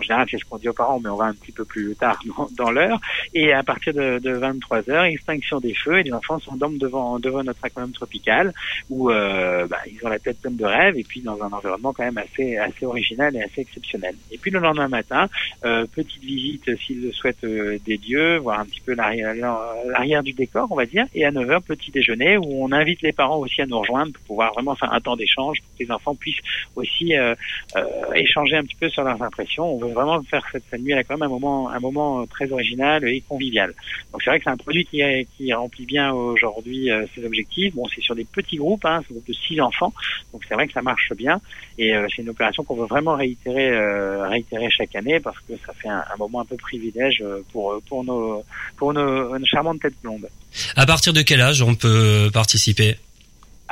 [0.00, 1.94] en général, c'est ce qu'on dit aux parents, mais on va un petit peu plus
[1.94, 2.18] tard
[2.56, 3.00] dans, l'heure.
[3.34, 7.18] Et à partir de, de 23 heures, extinction des feux et les enfants s'endorment devant,
[7.18, 8.52] devant notre aquarium tropical
[8.88, 11.92] où euh, bah, ils ont la tête pleine de rêves et puis dans un environnement
[11.92, 14.14] quand même assez, assez original et assez exceptionnel.
[14.30, 15.28] Et puis le lendemain matin,
[15.64, 20.32] euh, petite visite s'ils le souhaitent euh, des dieux, voir un petit peu l'arrière du
[20.32, 21.06] décor, on va dire.
[21.14, 24.12] Et à 9 heures, petit déjeuner où on invite les parents aussi à nous rejoindre
[24.12, 26.42] pour pouvoir vraiment faire un temps d'échange pour que les enfants puissent
[26.76, 27.34] aussi euh,
[27.76, 29.74] euh, échanger un petit peu sur leurs impressions.
[29.74, 33.06] On veut vraiment faire cette, nuit là quand même un moment, un moment très original
[33.06, 33.74] et convivial.
[34.12, 35.02] Donc c'est vrai que c'est un produit qui,
[35.36, 37.74] qui remplit bien aujourd'hui euh, ses objectifs.
[37.74, 39.89] Bon, c'est sur des petits groupes, hein, c'est de six enfants,
[40.32, 41.40] donc c'est vrai que ça marche bien
[41.78, 45.54] et euh, c'est une opération qu'on veut vraiment réitérer, euh, réitérer chaque année parce que
[45.66, 48.44] ça fait un, un, moment un peu privilège pour pour nos
[48.76, 50.28] pour nos, nos charmantes têtes blondes.
[50.76, 52.96] À partir de quel âge on peut participer?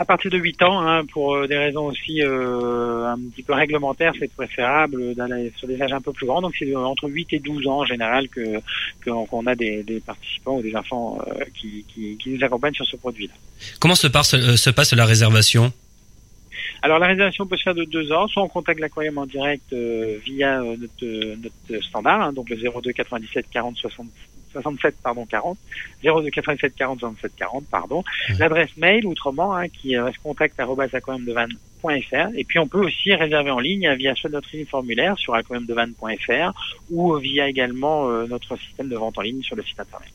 [0.00, 3.52] À partir de 8 ans, hein, pour euh, des raisons aussi euh, un petit peu
[3.52, 6.40] réglementaires, c'est préférable d'aller sur des âges un peu plus grands.
[6.40, 8.60] Donc c'est entre 8 et 12 ans en général que
[9.04, 12.86] qu'on a des, des, participants ou des enfants euh, qui, qui, qui, nous accompagnent sur
[12.86, 13.34] ce produit-là.
[13.80, 15.72] Comment se passe, se passe la réservation?
[16.82, 19.72] Alors la réservation peut se faire de deux ans, soit on contacte l'aquarium en direct
[19.72, 24.06] via notre, notre standard, hein, donc le 02 97 40 60
[24.52, 25.58] 67 pardon 40
[26.02, 28.02] 02 87 40 67 40 pardon.
[28.38, 30.58] L'adresse mail autrement hein, qui reste contact
[32.36, 36.52] et puis on peut aussi réserver en ligne via soit notre ligne formulaire sur aquariumdevanne.fr
[36.90, 40.08] ou via également euh, notre système de vente en ligne sur le site internet.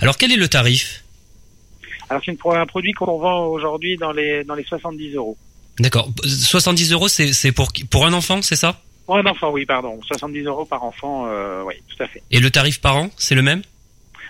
[0.00, 1.04] Alors quel est le tarif?
[2.08, 5.36] Alors c'est un produit qu'on vend aujourd'hui dans les dans les 70 euros.
[5.78, 6.10] D'accord.
[6.24, 8.80] 70 euros c'est pour pour un enfant c'est ça?
[9.06, 9.98] Pour un enfant, oui, pardon.
[10.02, 12.22] 70 euros par enfant, euh, oui, tout à fait.
[12.30, 13.62] Et le tarif par an, c'est le même?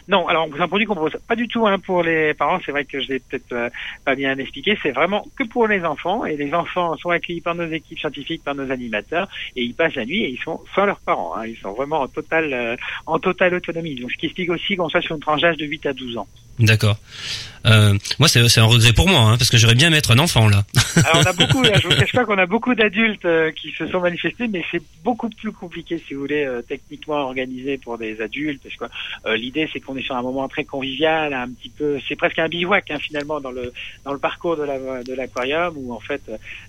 [0.09, 2.59] Non, alors c'est un produit qu'on propose pas du tout hein, pour les parents.
[2.65, 3.71] C'est vrai que je l'ai peut-être euh,
[4.05, 4.77] pas bien expliqué.
[4.83, 8.43] C'est vraiment que pour les enfants et les enfants sont accueillis par nos équipes scientifiques,
[8.43, 11.37] par nos animateurs et ils passent la nuit et ils sont sans leurs parents.
[11.37, 11.47] Hein.
[11.47, 12.77] Ils sont vraiment en totale euh,
[13.07, 13.95] en totale autonomie.
[13.95, 16.17] Donc ce qui explique aussi qu'on soit sur une tranche d'âge de 8 à 12
[16.17, 16.27] ans.
[16.59, 16.97] D'accord.
[17.67, 20.49] Euh, moi, c'est un regret pour moi, hein, parce que j'aurais bien mettre un enfant
[20.49, 20.65] là.
[20.97, 21.65] Alors on a beaucoup.
[21.65, 24.83] je vous cache pas qu'on a beaucoup d'adultes euh, qui se sont manifestés, mais c'est
[25.05, 28.63] beaucoup plus compliqué, si vous voulez, techniquement organisé pour des adultes.
[28.63, 32.17] Parce que l'idée, c'est qu'on est sur un moment très convivial, un petit peu, c'est
[32.17, 33.73] presque un bivouac hein, finalement dans le
[34.05, 36.23] dans le parcours de la de l'aquarium où en fait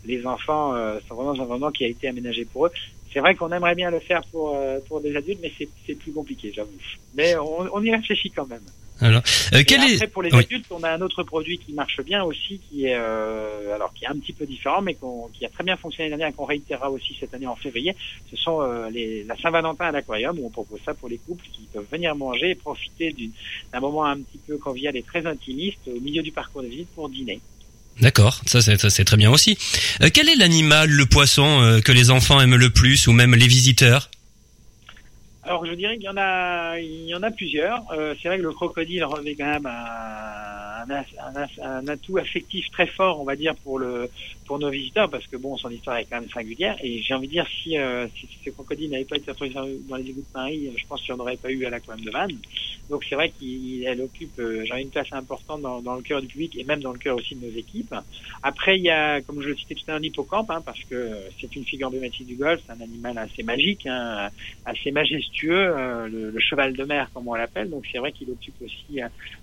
[0.05, 2.71] les enfants euh, sont vraiment un environnement qui a été aménagé pour eux.
[3.13, 5.51] C'est vrai qu'on aimerait bien le faire pour euh, pour des adultes, mais
[5.85, 6.71] c'est plus compliqué, j'avoue.
[7.15, 8.63] Mais on, on y réfléchit quand même.
[9.01, 9.21] Alors,
[9.53, 12.61] euh, quel après, pour les adultes, on a un autre produit qui marche bien aussi,
[12.69, 14.95] qui est euh, alors qui est un petit peu différent, mais
[15.33, 17.95] qui a très bien fonctionné l'année et qu'on réitérera aussi cette année en février.
[18.29, 21.45] Ce sont euh, les, la Saint-Valentin à l'aquarium où on propose ça pour les couples
[21.51, 23.13] qui peuvent venir manger et profiter
[23.71, 26.89] d'un moment un petit peu convivial et très intimiste au milieu du parcours de visite
[26.95, 27.41] pour dîner.
[28.01, 29.57] D'accord, ça c'est très bien aussi.
[30.01, 33.35] Euh, quel est l'animal, le poisson euh, que les enfants aiment le plus ou même
[33.35, 34.09] les visiteurs?
[35.43, 37.83] Alors je dirais qu'il y en a, il y en a plusieurs.
[37.91, 40.89] Euh, c'est vrai que le crocodile revêt quand même un,
[41.61, 44.09] un, atout affectif très fort, on va dire, pour le
[44.45, 46.77] pour nos visiteurs, parce que bon, son histoire est quand même singulière.
[46.83, 49.95] Et j'ai envie de dire, si, euh, si ce crocodile n'avait pas été retrouvé dans
[49.95, 52.11] les égouts de Paris, je pense qu'il n'y en aurait pas eu à l'aquarium de
[52.11, 52.37] Vannes.
[52.89, 56.57] Donc c'est vrai qu'elle occupe, euh, une place importante dans, dans, le cœur du public
[56.57, 57.95] et même dans le cœur aussi de nos équipes.
[58.41, 61.11] Après, il y a, comme je le citais tout à l'heure, l'hippocampe, hein, parce que
[61.39, 64.29] c'est une figure emblématique du golf, c'est un animal assez magique, hein,
[64.65, 67.69] assez majestueux, euh, le, le, cheval de mer, comme on l'appelle.
[67.69, 69.01] Donc c'est vrai qu'il occupe aussi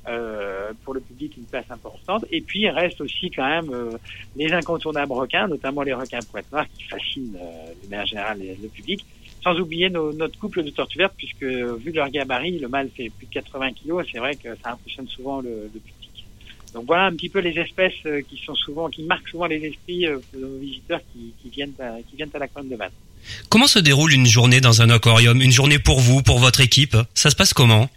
[0.08, 2.24] euh, pour le public une place importante.
[2.30, 3.90] Et puis il reste aussi quand même euh,
[4.36, 8.68] les incontournables requins, notamment les requins pointe noirs qui fascinent euh, de manière générale le
[8.68, 9.04] public.
[9.42, 13.26] Sans oublier notre couple de tortues vertes, puisque vu leur gabarit, le mâle fait plus
[13.26, 16.26] de 80 kilos, c'est vrai que ça impressionne souvent le, public.
[16.74, 19.64] Donc voilà un petit peu les espèces euh, qui sont souvent, qui marquent souvent les
[19.64, 22.90] esprits euh, de nos visiteurs qui, viennent à, qui viennent à de Vannes.
[23.48, 25.40] Comment se déroule une journée dans un aquarium?
[25.40, 26.96] Une journée pour vous, pour votre équipe?
[27.14, 27.88] Ça se passe comment?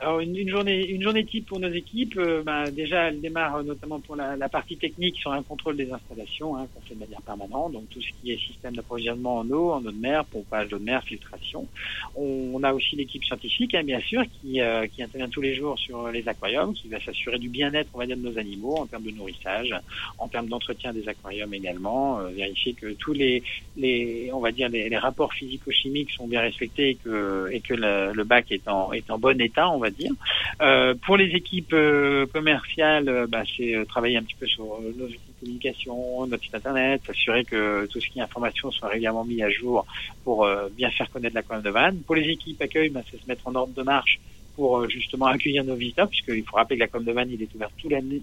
[0.00, 3.56] Alors une, une, journée, une journée type pour nos équipes, euh, bah, déjà elle démarre
[3.56, 6.94] euh, notamment pour la, la, partie technique sur un contrôle des installations hein, qu'on fait
[6.94, 9.98] de manière permanente, donc tout ce qui est système d'approvisionnement en eau, en eau de
[9.98, 11.66] mer, pompage d'eau de mer, filtration.
[12.14, 15.54] On, on a aussi l'équipe scientifique, hein, bien sûr, qui, euh, qui intervient tous les
[15.54, 18.76] jours sur les aquariums, qui va s'assurer du bien-être, on va dire, de nos animaux
[18.76, 19.74] en termes de nourrissage,
[20.18, 23.42] en termes d'entretien des aquariums également, euh, vérifier que tous les,
[23.76, 28.12] les, on va dire, les, rapports physico-chimiques sont bien respectés et que, et que le,
[28.12, 30.12] le bac est en, est en bon état, on va dire.
[30.60, 35.06] Euh, pour les équipes euh, commerciales, euh, bah, c'est travailler un petit peu sur nos
[35.06, 39.24] outils de communication, notre site internet, s'assurer que tout ce qui est information soit régulièrement
[39.24, 39.86] mis à jour
[40.24, 42.00] pour bien faire connaître la commune de Vannes.
[42.06, 44.18] Pour les équipes accueil, bah, c'est se mettre en ordre de marche
[44.56, 47.54] pour justement accueillir nos visiteurs, puisqu'il faut rappeler que la com de Vannes, il est
[47.54, 47.70] ouvert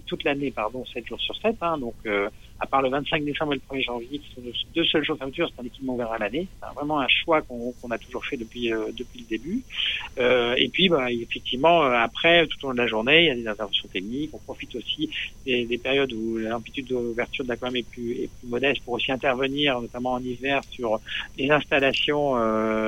[0.06, 1.94] toute l'année, pardon, 7 jours sur 7, hein, donc
[2.60, 4.42] à part le 25 décembre et le 1er janvier, qui sont
[4.74, 6.48] deux seuls jours de fermeture, c'est un équipement ouvert à l'année.
[6.60, 9.62] C'est vraiment un choix qu'on qu'on a toujours fait depuis euh, depuis le début.
[10.18, 13.34] Euh, et puis, bah, effectivement, après, tout au long de la journée, il y a
[13.34, 14.30] des interventions techniques.
[14.32, 15.10] On profite aussi
[15.44, 19.12] des, des périodes où l'amplitude d'ouverture de l'aquarium est plus, est plus modeste pour aussi
[19.12, 21.00] intervenir, notamment en hiver, sur
[21.36, 22.36] les installations,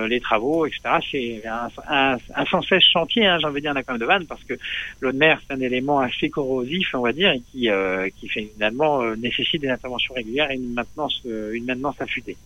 [0.06, 0.80] les travaux, etc.
[1.10, 4.42] C'est un, un, un, sans cesse chantier, hein, j'ai envie dire, l'aquarium de Vannes, parce
[4.44, 4.54] que
[5.00, 8.28] l'eau de mer, c'est un élément assez corrosif, on va dire, et qui, euh, qui
[8.28, 9.16] finalement euh,
[9.58, 12.36] des interventions régulières et une maintenance, euh, une maintenance affûtée.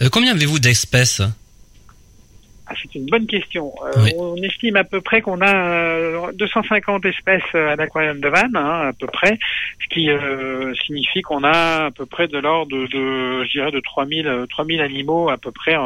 [0.00, 1.22] Euh, combien avez-vous d'espèces?
[2.66, 3.72] Ah, c'est une bonne question.
[3.84, 4.12] Euh, oui.
[4.16, 8.92] On estime à peu près qu'on a 250 espèces à l'aquarium de Vannes, hein, à
[8.92, 9.38] peu près,
[9.82, 13.72] ce qui euh, signifie qu'on a à peu près de l'ordre de, de, je dirais,
[13.72, 15.76] de 3000, 3000 animaux à peu près,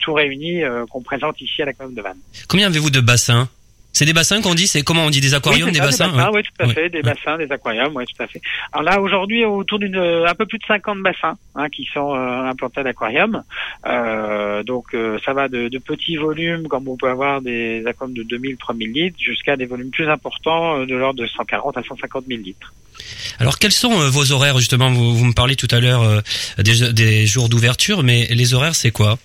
[0.00, 2.20] tout réunis, qu'on présente ici à l'aquarium de Vannes.
[2.48, 3.48] Combien avez-vous de bassins?
[3.92, 6.16] C'est des bassins qu'on dit, c'est comment on dit des aquariums, oui, des, bassins, des
[6.16, 8.40] bassins Oui, tout à fait, des bassins, des aquariums, oui, tout à fait.
[8.72, 12.50] Alors là, aujourd'hui, autour d'une un peu plus de 50 bassins hein, qui sont euh,
[12.50, 13.42] implantés à l'aquarium.
[13.86, 18.16] Euh, donc euh, ça va de, de, petits volumes, comme on peut avoir des aquariums
[18.16, 21.82] de 2000, 3000 litres, jusqu'à des volumes plus importants euh, de l'ordre de 140 à
[21.82, 22.72] 150 000 litres.
[23.38, 24.58] Alors quels sont vos horaires?
[24.58, 26.22] Justement vous, vous me parlez tout à l'heure
[26.58, 29.18] des, des jours d'ouverture, mais les horaires c'est quoi?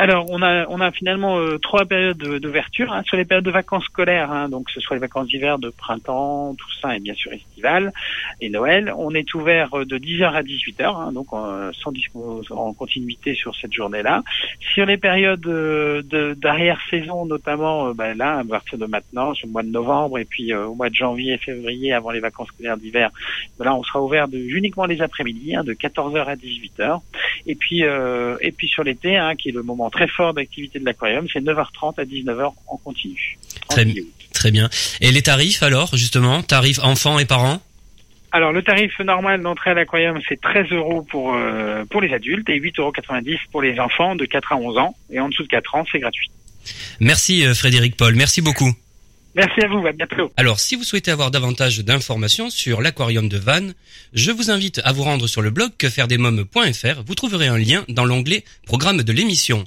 [0.00, 2.90] Alors, on a, on a finalement euh, trois périodes d'ouverture.
[2.90, 5.68] Hein, sur les périodes de vacances scolaires, hein, donc ce soit les vacances d'hiver, de
[5.68, 7.92] printemps, tout ça, et bien sûr estivales,
[8.40, 11.92] et Noël, on est ouvert de 10h à 18h, hein, donc euh, sans
[12.50, 14.22] en continuité sur cette journée-là.
[14.72, 19.62] Sur les périodes euh, d'arrière-saison, notamment, ben là, à partir de maintenant, sur le mois
[19.62, 22.78] de novembre, et puis euh, au mois de janvier et février, avant les vacances scolaires
[22.78, 23.10] d'hiver,
[23.58, 27.00] ben là, on sera ouvert de, uniquement les après-midi, hein, de 14h à 18h.
[27.46, 30.78] Et puis, euh, et puis sur l'été, hein, qui est le moment très fort d'activité
[30.78, 33.38] de l'aquarium, c'est 9h30 à 19h en continu.
[33.68, 33.86] Très,
[34.32, 34.68] très bien.
[35.00, 37.60] Et les tarifs alors, justement, tarifs enfants et parents?
[38.32, 42.48] Alors le tarif normal d'entrée à l'aquarium c'est 13 euros pour euh, pour les adultes
[42.48, 42.92] et 8,90 euros
[43.50, 45.98] pour les enfants de 4 à 11 ans et en dessous de 4 ans c'est
[45.98, 46.30] gratuit.
[47.00, 48.72] Merci euh, Frédéric Paul, merci beaucoup.
[49.34, 50.32] Merci à vous, à bientôt.
[50.36, 53.74] Alors, si vous souhaitez avoir davantage d'informations sur l'aquarium de Vannes,
[54.12, 57.02] je vous invite à vous rendre sur le blog quefairedesmoms.fr.
[57.06, 59.64] Vous trouverez un lien dans l'onglet Programme de l'émission.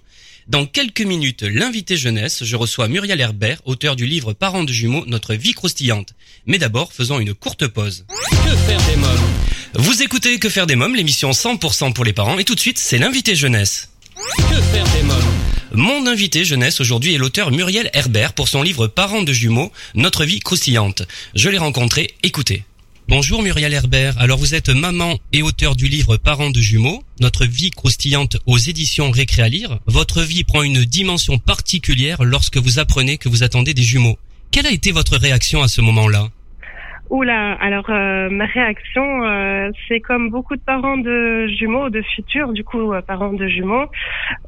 [0.47, 5.05] Dans quelques minutes, l'invité jeunesse, je reçois Muriel Herbert, auteur du livre Parents de jumeaux,
[5.07, 6.13] notre vie croustillante.
[6.45, 8.05] Mais d'abord, faisons une courte pause.
[8.09, 9.29] Que faire des mômes?
[9.75, 12.77] Vous écoutez Que faire des mômes, l'émission 100% pour les parents, et tout de suite,
[12.77, 13.89] c'est l'invité jeunesse.
[14.35, 15.42] Que faire des mômes?
[15.73, 20.23] Mon invité jeunesse aujourd'hui est l'auteur Muriel Herbert pour son livre Parents de jumeaux, Notre
[20.23, 21.01] vie croustillante.
[21.33, 22.63] Je l'ai rencontré, écoutez.
[23.07, 27.45] Bonjour Muriel Herbert, alors vous êtes maman et auteur du livre Parents de jumeaux, Notre
[27.45, 29.79] vie croustillante aux éditions Récré à lire.
[29.87, 34.19] Votre vie prend une dimension particulière lorsque vous apprenez que vous attendez des jumeaux.
[34.51, 36.29] Quelle a été votre réaction à ce moment-là?
[37.09, 42.53] Oula, alors euh, ma réaction, euh, c'est comme beaucoup de parents de jumeaux, de futurs,
[42.53, 43.85] du coup euh, parents de jumeaux.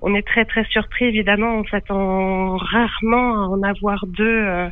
[0.01, 4.69] On est très très surpris, évidemment, on s'attend rarement à en avoir deux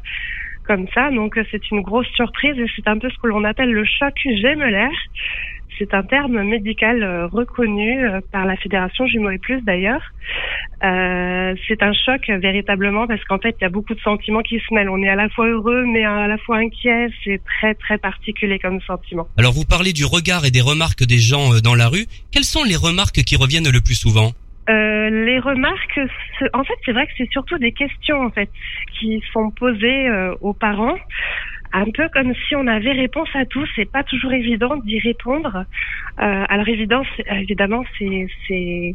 [0.63, 1.11] comme ça.
[1.11, 4.13] Donc c'est une grosse surprise et c'est un peu ce que l'on appelle le choc
[4.23, 4.89] gémellaire.
[5.77, 10.01] C'est un terme médical euh, reconnu euh, par la Fédération Jumeaux et Plus d'ailleurs.
[10.83, 14.59] Euh, c'est un choc véritablement parce qu'en fait il y a beaucoup de sentiments qui
[14.59, 14.89] se mêlent.
[14.89, 17.07] On est à la fois heureux mais à la fois inquiet.
[17.23, 19.27] C'est très très particulier comme sentiment.
[19.37, 22.05] Alors vous parlez du regard et des remarques des gens dans la rue.
[22.31, 24.31] Quelles sont les remarques qui reviennent le plus souvent?
[24.69, 25.99] Euh, les remarques,
[26.53, 28.49] en fait, c'est vrai que c'est surtout des questions en fait
[28.97, 30.97] qui sont posées euh, aux parents,
[31.73, 33.65] un peu comme si on avait réponse à tout.
[33.75, 35.65] C'est pas toujours évident d'y répondre.
[36.19, 38.93] Euh, alors évidemment, évidemment, c'est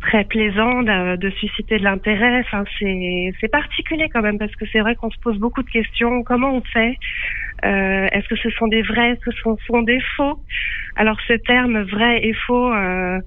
[0.00, 2.40] très plaisant de, de susciter de l'intérêt.
[2.40, 6.22] Enfin, c'est particulier quand même parce que c'est vrai qu'on se pose beaucoup de questions.
[6.22, 6.96] Comment on fait?
[7.64, 9.10] Euh, Est-ce que ce sont des vrais?
[9.10, 10.42] Est-ce que ce sont des faux?
[10.96, 12.72] Alors ce terme vrai et faux.
[12.72, 13.18] Euh,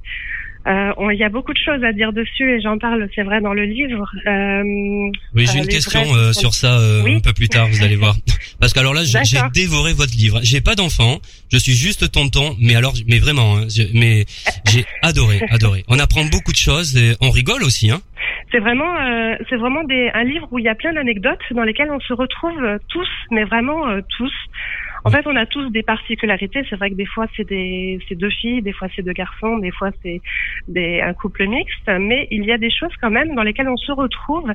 [0.66, 3.54] il y a beaucoup de choses à dire dessus et j'en parle, c'est vrai, dans
[3.54, 4.10] le livre.
[4.28, 4.64] Euh,
[5.36, 8.16] oui, j'ai une question euh, sur ça un peu plus tard, vous allez voir.
[8.60, 10.40] Parce que alors là, j'ai dévoré votre livre.
[10.44, 11.20] J'ai pas d'enfant,
[11.52, 14.26] je suis juste tonton, mais alors, mais vraiment, hein, mais
[14.72, 15.84] j'ai adoré, adoré.
[15.88, 18.02] On apprend beaucoup de choses et on rigole aussi, hein.
[18.52, 18.94] C'est vraiment,
[19.50, 22.14] c'est vraiment des, un livre où il y a plein d'anecdotes dans lesquelles on se
[22.14, 23.82] retrouve tous, mais vraiment
[24.16, 24.32] tous.
[25.06, 26.64] En fait, on a tous des particularités.
[26.70, 29.58] C'est vrai que des fois, c'est des, c'est deux filles, des fois, c'est deux garçons,
[29.58, 30.22] des fois, c'est
[30.68, 31.90] des, un couple mixte.
[32.00, 34.52] Mais il y a des choses quand même dans lesquelles on se retrouve.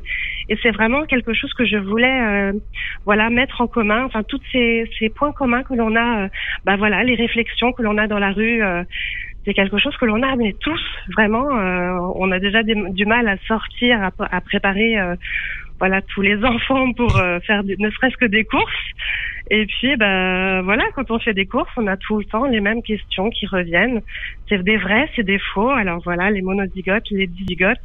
[0.48, 2.52] Et c'est vraiment quelque chose que je voulais, euh,
[3.04, 4.04] voilà, mettre en commun.
[4.04, 6.28] Enfin, tous ces, ces points communs que l'on a, euh,
[6.64, 8.62] bah voilà, les réflexions que l'on a dans la rue.
[8.62, 8.84] Euh,
[9.44, 10.82] c'est quelque chose que l'on a mais tous
[11.16, 11.46] vraiment
[12.16, 14.98] on a déjà du mal à sortir à, à préparer
[15.78, 17.12] voilà tous les enfants pour
[17.46, 18.72] faire ne serait-ce que des courses
[19.50, 22.60] et puis, ben voilà, quand on fait des courses, on a tout le temps les
[22.60, 24.02] mêmes questions qui reviennent.
[24.48, 25.70] C'est des vrais, c'est des faux.
[25.70, 27.78] Alors voilà, les monozygotes, les dizygotes.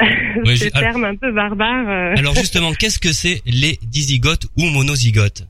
[0.00, 0.56] Ouais.
[0.56, 1.88] Ces termes un peu barbares.
[1.88, 2.14] Euh.
[2.16, 5.46] Alors justement, qu'est-ce que c'est les dizygotes ou monozygotes?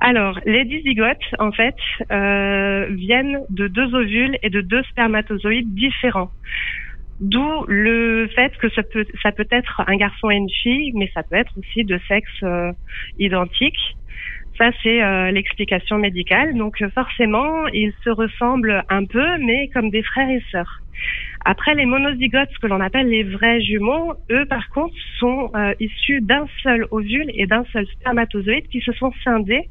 [0.00, 1.74] Alors, les dizygotes, en fait,
[2.12, 6.30] euh, viennent de deux ovules et de deux spermatozoïdes différents.
[7.20, 11.10] D'où le fait que ça peut, ça peut être un garçon et une fille, mais
[11.14, 12.72] ça peut être aussi de sexe euh,
[13.18, 13.78] identique.
[14.56, 16.56] Ça, c'est euh, l'explication médicale.
[16.56, 20.80] Donc forcément, ils se ressemblent un peu, mais comme des frères et sœurs.
[21.44, 25.72] Après, les monozygotes, ce que l'on appelle les vrais jumeaux, eux, par contre, sont euh,
[25.80, 29.68] issus d'un seul ovule et d'un seul spermatozoïde qui se sont scindés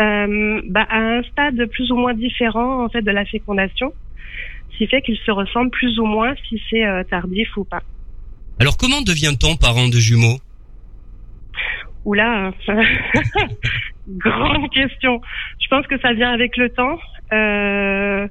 [0.00, 3.92] euh, bah, à un stade plus ou moins différent en fait de la fécondation,
[4.74, 7.82] ce qui fait qu'ils se ressemblent plus ou moins si c'est tardif ou pas.
[8.60, 10.38] Alors, comment devient-on parent de jumeaux?
[12.04, 12.52] Oula,
[14.08, 15.20] grande question.
[15.60, 16.98] Je pense que ça vient avec le temps.
[17.32, 18.28] Euh,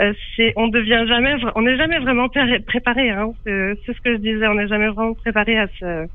[0.00, 3.10] euh c'est, on devient jamais, on n'est jamais vraiment préparé.
[3.10, 3.30] Hein.
[3.44, 6.08] C'est, ce que je disais, on n'est jamais vraiment préparé à ce,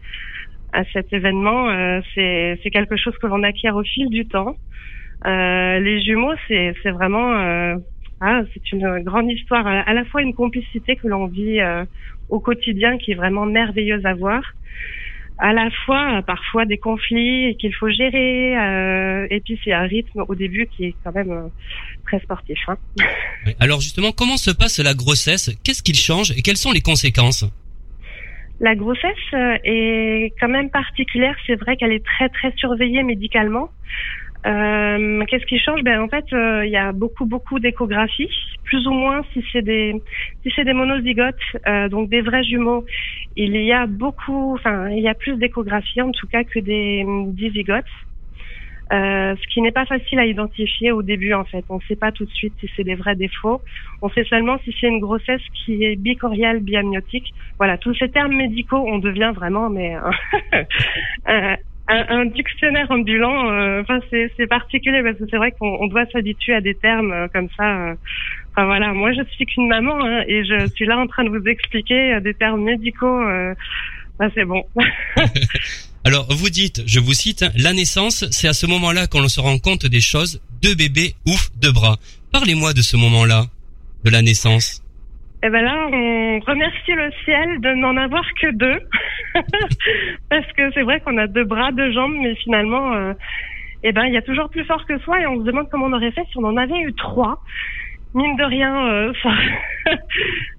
[0.73, 1.69] à cet événement.
[1.69, 4.55] Euh, c'est, c'est quelque chose que l'on acquiert au fil du temps.
[5.25, 7.77] Euh, les jumeaux, c'est, c'est vraiment,
[8.23, 9.67] ah, c'est une grande histoire.
[9.67, 11.83] À la fois une complicité que l'on vit euh,
[12.29, 14.43] au quotidien, qui est vraiment merveilleuse à voir
[15.37, 19.83] à la fois euh, parfois des conflits qu'il faut gérer euh, et puis c'est un
[19.83, 21.47] rythme au début qui est quand même euh,
[22.05, 22.59] très sportif.
[22.67, 22.77] Hein.
[23.59, 25.51] Alors justement, comment se passe la grossesse?
[25.63, 27.45] Qu'est-ce qu'il change et quelles sont les conséquences?
[28.59, 29.33] La grossesse
[29.65, 31.35] est quand même particulière.
[31.47, 33.69] C'est vrai qu'elle est très très surveillée médicalement.
[34.45, 35.83] Euh, Qu'est-ce qui change?
[35.83, 38.29] Ben en fait, euh, il y a beaucoup beaucoup d'échographies,
[38.63, 40.01] plus ou moins si c'est des
[40.43, 41.35] si c'est des monozygotes,
[41.67, 42.85] euh, donc des vrais jumeaux.
[43.37, 47.05] Il y a beaucoup, enfin il y a plus d'échographies en tout cas que des
[47.27, 47.85] dizygotes.
[48.91, 51.63] Euh, ce qui n'est pas facile à identifier au début en fait.
[51.69, 53.61] On ne sait pas tout de suite si c'est des vrais faux.
[54.01, 57.33] On sait seulement si c'est une grossesse qui est bicoriale biamniotique.
[57.57, 59.95] Voilà, tous ces termes médicaux, on devient vraiment mais
[61.29, 61.55] euh,
[61.87, 66.53] un, un, dictionnaire ambulant, euh, enfin c'est particulier parce que c'est vrai qu'on doit s'habituer
[66.53, 67.89] à des termes euh, comme ça.
[67.89, 67.95] Euh.
[68.51, 71.29] Enfin voilà, moi je suis qu'une maman hein, et je suis là en train de
[71.29, 73.21] vous expliquer des termes médicaux.
[74.19, 74.63] Bah, c'est bon.
[76.05, 79.57] Alors vous dites, je vous cite, la naissance, c'est à ce moment-là qu'on se rend
[79.57, 80.41] compte des choses.
[80.61, 81.97] Deux bébés, ouf, deux bras.
[82.31, 83.47] Parlez-moi de ce moment-là,
[84.03, 84.82] de la naissance.
[85.45, 88.79] Eh ben là, on remercie le ciel de n'en avoir que deux,
[90.29, 93.13] parce que c'est vrai qu'on a deux bras, deux jambes, mais finalement, euh,
[93.83, 95.87] eh ben il y a toujours plus fort que soi, et on se demande comment
[95.87, 97.43] on aurait fait si on en avait eu trois.
[98.13, 99.31] Mine de rien, euh, ça...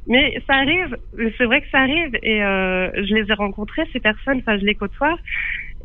[0.06, 0.98] mais ça arrive.
[1.38, 4.66] C'est vrai que ça arrive, et euh, je les ai rencontrés ces personnes, enfin je
[4.66, 5.16] les côtoie,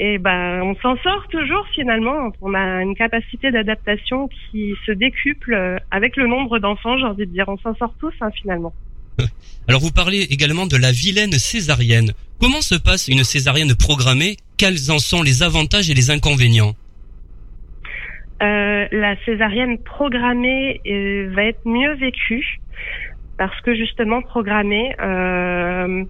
[0.01, 2.33] et ben on s'en sort toujours finalement.
[2.41, 7.31] On a une capacité d'adaptation qui se décuple avec le nombre d'enfants, j'ai envie de
[7.31, 7.45] dire.
[7.47, 8.73] On s'en sort tous hein, finalement.
[9.67, 12.11] Alors vous parlez également de la vilaine césarienne.
[12.39, 14.37] Comment se passe une césarienne programmée?
[14.57, 16.73] Quels en sont les avantages et les inconvénients?
[18.41, 22.59] Euh, La césarienne programmée euh, va être mieux vécue
[23.37, 26.03] parce que justement programmée, euh,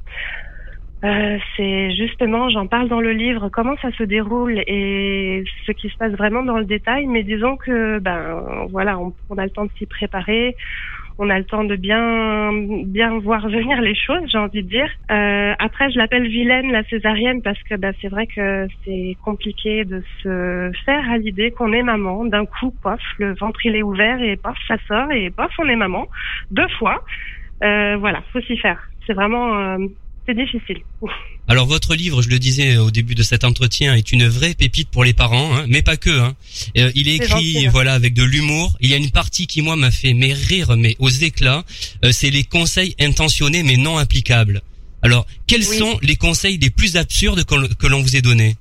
[1.55, 5.97] c'est justement, j'en parle dans le livre, comment ça se déroule et ce qui se
[5.97, 7.07] passe vraiment dans le détail.
[7.07, 10.55] Mais disons que, ben, voilà, on a le temps de s'y préparer,
[11.19, 12.51] on a le temps de bien,
[12.85, 14.89] bien voir venir les choses, j'ai envie de dire.
[15.11, 19.83] Euh, après, je l'appelle vilaine la césarienne parce que, ben, c'est vrai que c'est compliqué
[19.83, 22.23] de se faire à l'idée qu'on est maman.
[22.23, 25.67] D'un coup, pof, le ventre il est ouvert et pof, ça sort et pof, on
[25.67, 26.07] est maman
[26.51, 27.03] deux fois.
[27.63, 28.81] Euh, voilà, faut s'y faire.
[29.05, 29.77] C'est vraiment euh,
[30.25, 30.79] c'est difficile.
[31.51, 34.89] Alors votre livre, je le disais au début de cet entretien, est une vraie pépite
[34.91, 36.11] pour les parents, hein, mais pas que.
[36.11, 36.35] Hein.
[36.77, 37.69] Euh, il est écrit, hein.
[37.71, 38.77] voilà, avec de l'humour.
[38.81, 41.63] Il y a une partie qui moi m'a fait mais rire, mais aux éclats.
[42.05, 44.61] Euh, c'est les conseils intentionnés mais non applicables.
[45.01, 45.77] Alors, quels Oui.
[45.77, 48.55] sont les conseils les plus absurdes que que l'on vous ait donnés?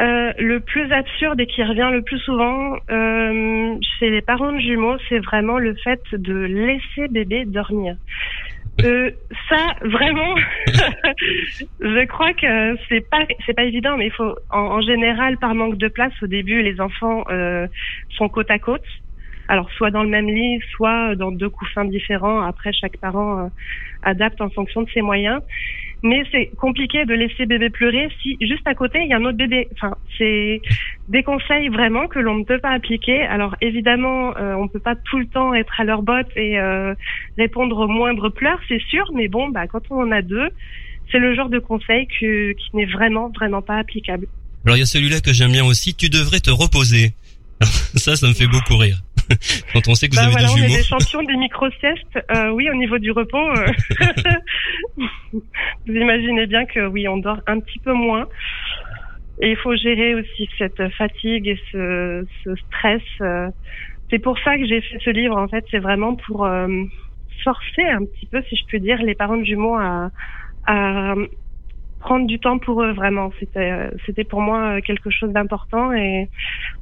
[0.00, 4.58] Euh, le plus absurde et qui revient le plus souvent euh, chez les parents de
[4.58, 7.96] jumeaux, c'est vraiment le fait de laisser bébé dormir.
[8.84, 9.10] Euh,
[9.48, 10.34] ça, vraiment,
[11.80, 15.76] je crois que c'est pas c'est pas évident, mais il faut en, général par manque
[15.76, 17.66] de place au début, les enfants euh,
[18.16, 18.84] sont côte à côte.
[19.48, 22.40] Alors soit dans le même lit, soit dans deux coussins différents.
[22.42, 23.48] Après, chaque parent euh,
[24.02, 25.40] adapte en fonction de ses moyens.
[26.02, 29.24] Mais c'est compliqué de laisser bébé pleurer si juste à côté il y a un
[29.24, 29.68] autre bébé.
[29.72, 30.62] Enfin, c'est
[31.08, 33.22] des conseils vraiment que l'on ne peut pas appliquer.
[33.22, 36.94] Alors évidemment, euh, on peut pas tout le temps être à leur botte et euh,
[37.36, 39.04] répondre aux moindres pleurs, c'est sûr.
[39.14, 40.48] Mais bon, bah quand on en a deux,
[41.12, 44.26] c'est le genre de conseil que, qui n'est vraiment vraiment pas applicable.
[44.64, 45.94] Alors il y a celui-là que j'aime bien aussi.
[45.94, 47.12] Tu devrais te reposer.
[47.94, 49.02] ça, ça me fait beaucoup rire.
[49.72, 50.76] Quand on sait que vous Bah avez voilà, des on est jumeaux.
[50.76, 52.18] des champions des micro-siestes.
[52.34, 53.66] Euh, oui, au niveau du repos, euh,
[55.32, 55.42] vous
[55.94, 58.26] imaginez bien que oui, on dort un petit peu moins.
[59.42, 63.02] Et il faut gérer aussi cette fatigue et ce, ce stress.
[63.22, 63.48] euh.
[64.10, 65.36] C'est pour ça que j'ai fait ce livre.
[65.36, 66.66] En fait, c'est vraiment pour euh,
[67.44, 70.10] forcer un petit peu, si je puis dire, les parents de jumeaux à,
[70.66, 71.14] à
[72.00, 72.92] prendre du temps pour eux.
[72.92, 75.92] Vraiment, c'était c'était pour moi quelque chose d'important.
[75.92, 76.28] Et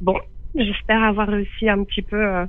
[0.00, 0.18] bon,
[0.54, 2.16] j'espère avoir réussi un petit peu.
[2.16, 2.46] euh,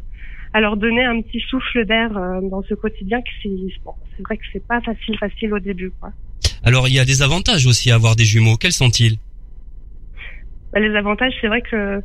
[0.53, 3.49] à leur donner un petit souffle d'air euh, dans ce quotidien que c'est
[3.83, 6.11] bon, c'est vrai que c'est pas facile facile au début quoi.
[6.63, 8.55] Alors il y a des avantages aussi à avoir des jumeaux.
[8.57, 9.17] Quels sont-ils?
[10.73, 12.01] Bah, les avantages c'est vrai que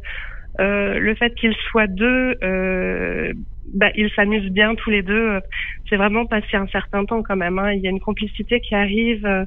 [0.60, 3.32] euh, le fait qu'ils soient deux euh,
[3.72, 5.40] bah, ils s'amusent bien tous les deux
[5.88, 7.72] c'est vraiment passé un certain temps quand même hein.
[7.72, 9.44] il y a une complicité qui arrive euh,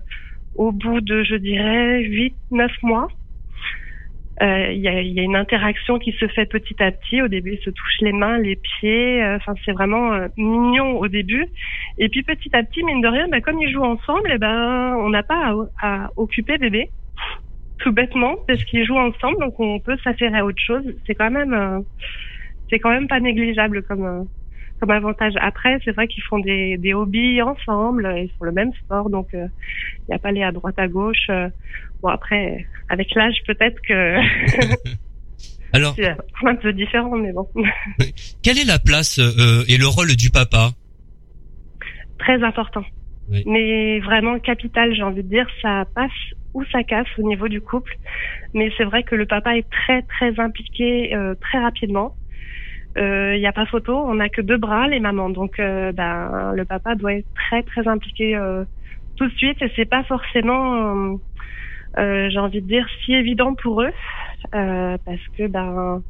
[0.56, 3.08] au bout de je dirais huit neuf mois
[4.42, 7.22] il y, a, y a une interaction qui se fait petit à petit.
[7.22, 9.24] Au début, ils se touchent les mains, les pieds.
[9.24, 11.48] euh, Enfin, c'est vraiment euh, mignon au début.
[11.98, 14.96] Et puis petit à petit, mine de rien, bah, comme ils jouent ensemble, eh ben,
[15.00, 16.92] on n'a pas à, à occuper bébé,
[17.80, 20.84] tout bêtement, parce qu'ils jouent ensemble, donc on peut s'affairer à autre chose.
[21.08, 21.80] C'est quand même, euh,
[22.70, 24.24] c'est quand même pas négligeable comme euh,
[24.80, 25.34] comme avantage.
[25.40, 29.34] Après, c'est vrai qu'ils font des, des hobbies ensemble, ils font le même sport, donc
[29.34, 29.48] euh,
[30.00, 31.28] il n'y a pas aller à droite à gauche.
[31.30, 31.50] euh.
[32.02, 34.18] Bon après, avec l'âge peut-être que
[35.74, 37.48] Alors, c'est un peu différent, mais bon.
[38.44, 40.72] quelle est la place euh, et le rôle du papa?
[42.20, 42.84] Très important.
[43.30, 43.44] Oui.
[43.46, 46.12] Mais vraiment capital, j'ai envie de dire, ça passe
[46.54, 47.94] ou ça casse au niveau du couple.
[48.54, 52.16] Mais c'est vrai que le papa est très très impliqué euh, très rapidement.
[52.98, 55.30] Il n'y a pas photo, on n'a que deux bras, les mamans.
[55.30, 58.66] Donc euh, ben, le papa doit être très très impliqué euh,
[59.18, 61.18] tout de suite et c'est pas forcément, euh,
[62.00, 63.94] euh, j'ai envie de dire, si évident pour eux
[64.56, 66.04] euh, parce que ben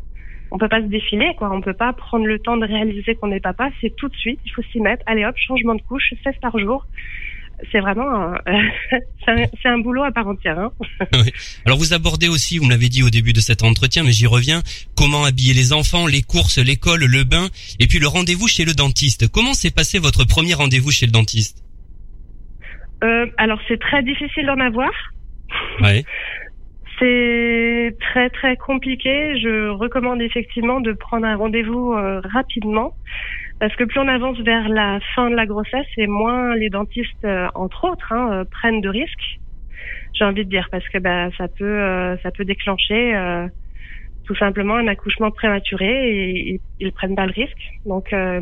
[0.51, 3.31] on peut pas se défiler quoi, on peut pas prendre le temps de réaliser qu'on
[3.31, 5.03] est papa, c'est tout de suite, il faut s'y mettre.
[5.05, 6.85] Allez hop, changement de couche, 16 par jour.
[7.71, 8.07] C'est vraiment
[8.45, 8.65] un,
[9.25, 10.59] c'est un, boulot à part entière.
[10.59, 10.71] Hein.
[11.65, 14.27] Alors vous abordez aussi, vous me l'avez dit au début de cet entretien, mais j'y
[14.27, 14.61] reviens,
[14.95, 17.47] comment habiller les enfants, les courses, l'école, le bain,
[17.79, 19.31] et puis le rendez-vous chez le dentiste.
[19.31, 21.63] Comment s'est passé votre premier rendez-vous chez le dentiste?
[23.03, 24.91] Euh, alors c'est très difficile d'en avoir.
[25.81, 26.03] Ouais.
[26.99, 29.39] C'est très très compliqué.
[29.39, 32.95] Je recommande effectivement de prendre un rendez-vous euh, rapidement
[33.59, 37.25] parce que plus on avance vers la fin de la grossesse et moins les dentistes,
[37.25, 39.39] euh, entre autres, hein, euh, prennent de risques.
[40.13, 43.47] J'ai envie de dire parce que bah, ça peut euh, ça peut déclencher euh,
[44.25, 47.63] tout simplement un accouchement prématuré et ils, ils prennent pas le risque.
[47.85, 48.41] Donc euh,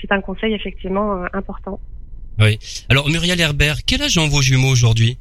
[0.00, 1.80] c'est un conseil effectivement euh, important.
[2.38, 2.58] Oui.
[2.90, 5.18] Alors Muriel Herbert, quel âge ont vos jumeaux aujourd'hui?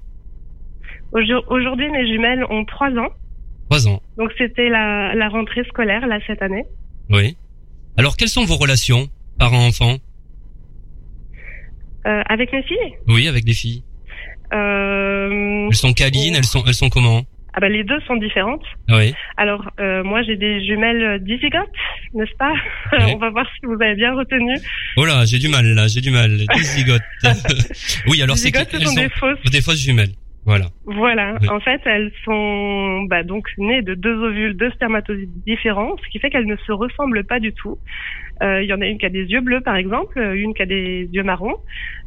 [1.11, 3.09] Aujourd- Aujourd'hui, mes jumelles ont trois ans.
[3.69, 4.01] Trois ans.
[4.17, 6.65] Donc c'était la, la rentrée scolaire là cette année.
[7.09, 7.37] Oui.
[7.97, 9.07] Alors quelles sont vos relations,
[9.39, 9.97] parents-enfants
[12.07, 13.83] Euh, avec mes filles Oui, avec des filles.
[14.53, 17.23] euh, Elles sont câlines, elles sont, elles sont comment?
[17.53, 18.65] Ah bah, Les deux sont différentes.
[18.89, 19.13] Oui.
[19.37, 21.71] Alors, euh, moi, j'ai des jumelles dizygotes,
[22.13, 22.53] n'est-ce pas?
[22.93, 22.97] Oui.
[23.15, 24.53] On va voir si vous avez bien retenu.
[24.97, 26.37] Oh là, j'ai du mal là, j'ai du mal.
[26.55, 27.01] Des zigotes.
[28.07, 29.39] oui, alors c'est ce sont sont des fausses.
[29.51, 30.11] des fausses jumelles.
[30.45, 30.65] Voilà.
[30.85, 31.37] Voilà.
[31.41, 31.49] Oui.
[31.49, 36.19] En fait, elles sont bah, donc nées de deux ovules, deux spermatozoïdes différents, ce qui
[36.19, 37.79] fait qu'elles ne se ressemblent pas du tout.
[38.43, 40.53] Euh, Il y en a une qui a des yeux bleus, par exemple, euh, une
[40.53, 41.55] qui a des yeux marrons.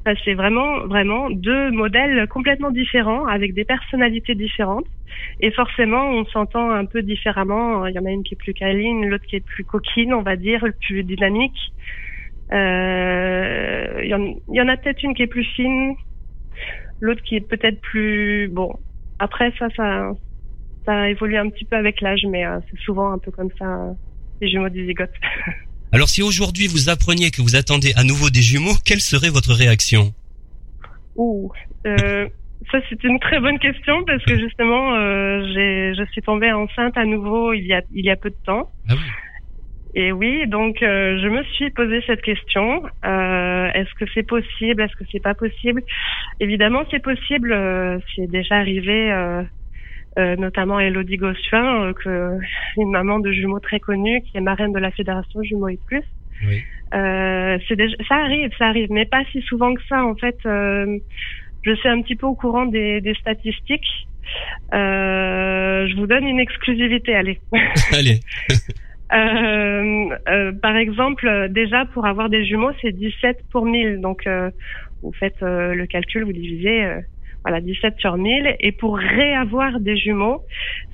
[0.06, 4.86] Enfin, c'est vraiment, vraiment deux modèles complètement différents, avec des personnalités différentes.
[5.40, 7.86] Et forcément, on s'entend un peu différemment.
[7.86, 10.22] Il y en a une qui est plus câline, l'autre qui est plus coquine, on
[10.22, 11.58] va dire, plus dynamique.
[12.52, 15.94] Euh, Il y, en, y en a peut-être une qui est plus fine,
[17.00, 18.74] l'autre qui est peut-être plus bon.
[19.18, 20.12] Après ça, ça,
[20.86, 23.66] ça évolue un petit peu avec l'âge, mais euh, c'est souvent un peu comme ça
[23.66, 23.92] euh,
[24.40, 25.14] les jumeaux dizygotes.
[25.92, 29.54] Alors si aujourd'hui vous appreniez que vous attendez à nouveau des jumeaux, quelle serait votre
[29.54, 30.12] réaction
[31.16, 31.50] Ouh,
[31.86, 32.28] euh,
[32.70, 36.96] ça c'est une très bonne question parce que justement, euh, j'ai, je suis tombée enceinte
[36.96, 38.70] à nouveau il y a il y a peu de temps.
[38.88, 39.00] Ah oui.
[39.94, 42.82] Et oui, donc euh, je me suis posé cette question.
[43.04, 45.82] Euh, est-ce que c'est possible Est-ce que c'est pas possible?
[46.38, 47.52] Évidemment, c'est possible.
[47.52, 49.10] euh, c'est déjà arrivé,
[50.18, 52.38] euh, notamment Elodie Gossuin, euh, que
[52.76, 56.04] une maman de jumeaux très connue, qui est marraine de la fédération Jumeaux et Plus.
[56.46, 56.62] Oui.
[56.94, 60.04] Euh, c'est déjà, ça arrive, ça arrive, mais pas si souvent que ça.
[60.04, 60.98] En fait, euh,
[61.62, 64.08] je suis un petit peu au courant des, des statistiques.
[64.74, 67.40] Euh, je vous donne une exclusivité, allez.
[67.92, 68.20] Allez.
[69.10, 74.02] Euh, euh, par exemple, déjà pour avoir des jumeaux, c'est 17 pour 1000.
[74.02, 74.50] Donc, euh,
[75.02, 77.00] vous faites euh, le calcul, vous divisez, euh,
[77.44, 78.56] voilà, 17 sur 1000.
[78.60, 80.42] Et pour réavoir des jumeaux,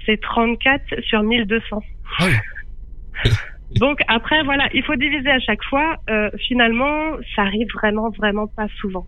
[0.07, 1.83] c'est 34 sur 1200.
[2.21, 3.31] Ah oui.
[3.77, 5.97] Donc après, voilà, il faut diviser à chaque fois.
[6.09, 9.05] Euh, finalement, ça arrive vraiment, vraiment pas souvent.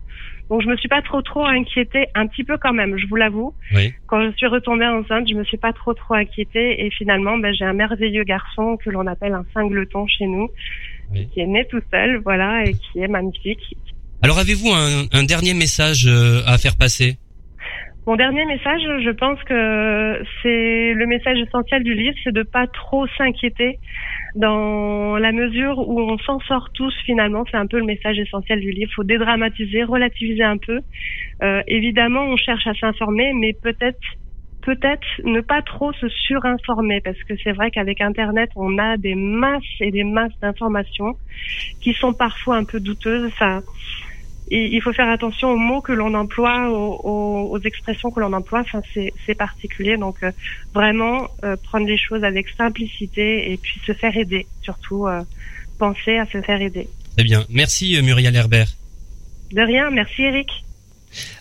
[0.49, 3.15] Donc je me suis pas trop, trop inquiétée, un petit peu quand même, je vous
[3.15, 3.53] l'avoue.
[3.73, 3.93] Oui.
[4.07, 6.85] Quand je suis retombée enceinte, je me suis pas trop, trop inquiétée.
[6.85, 10.49] Et finalement, ben, j'ai un merveilleux garçon que l'on appelle un cingleton chez nous,
[11.13, 11.27] Oui.
[11.33, 13.75] qui est né tout seul, voilà, et qui est magnifique.
[14.21, 17.17] Alors avez-vous un, un dernier message euh, à faire passer?
[18.07, 22.65] Mon dernier message, je pense que c'est le message essentiel du livre, c'est de pas
[22.65, 23.79] trop s'inquiéter
[24.33, 27.43] dans la mesure où on s'en sort tous finalement.
[27.51, 28.89] C'est un peu le message essentiel du livre.
[28.95, 30.79] Faut dédramatiser, relativiser un peu.
[31.43, 33.99] Euh, évidemment, on cherche à s'informer, mais peut-être
[34.61, 39.15] peut-être ne pas trop se surinformer parce que c'est vrai qu'avec Internet, on a des
[39.15, 41.17] masses et des masses d'informations
[41.81, 43.31] qui sont parfois un peu douteuses.
[43.31, 43.35] Et
[44.49, 48.61] il faut faire attention aux mots que l'on emploie, aux, aux- expressions que l'on emploie.
[48.61, 49.97] Enfin, c'est c'est particulier.
[49.97, 50.31] Donc, euh,
[50.73, 54.47] vraiment euh, prendre les choses avec simplicité et puis se faire aider.
[54.61, 55.21] Surtout, euh,
[55.79, 56.87] penser à se faire aider.
[57.15, 57.43] Très bien.
[57.49, 58.67] Merci euh, Muriel Herbert.
[59.51, 59.89] De rien.
[59.89, 60.49] Merci, Eric.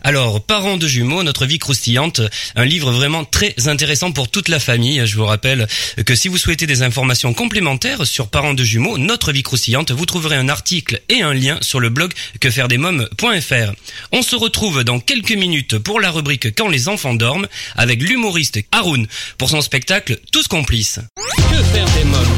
[0.03, 2.21] Alors, Parents de jumeaux, notre vie croustillante,
[2.55, 5.03] un livre vraiment très intéressant pour toute la famille.
[5.05, 5.67] Je vous rappelle
[6.05, 10.07] que si vous souhaitez des informations complémentaires sur Parents de jumeaux, notre vie croustillante, vous
[10.07, 13.73] trouverez un article et un lien sur le blog quefairedesmoms.fr.
[14.13, 18.59] On se retrouve dans quelques minutes pour la rubrique Quand les enfants dorment avec l'humoriste
[18.73, 19.07] Haroun
[19.39, 21.01] pour son spectacle Tous complices.
[21.17, 22.37] Que faire des mômes?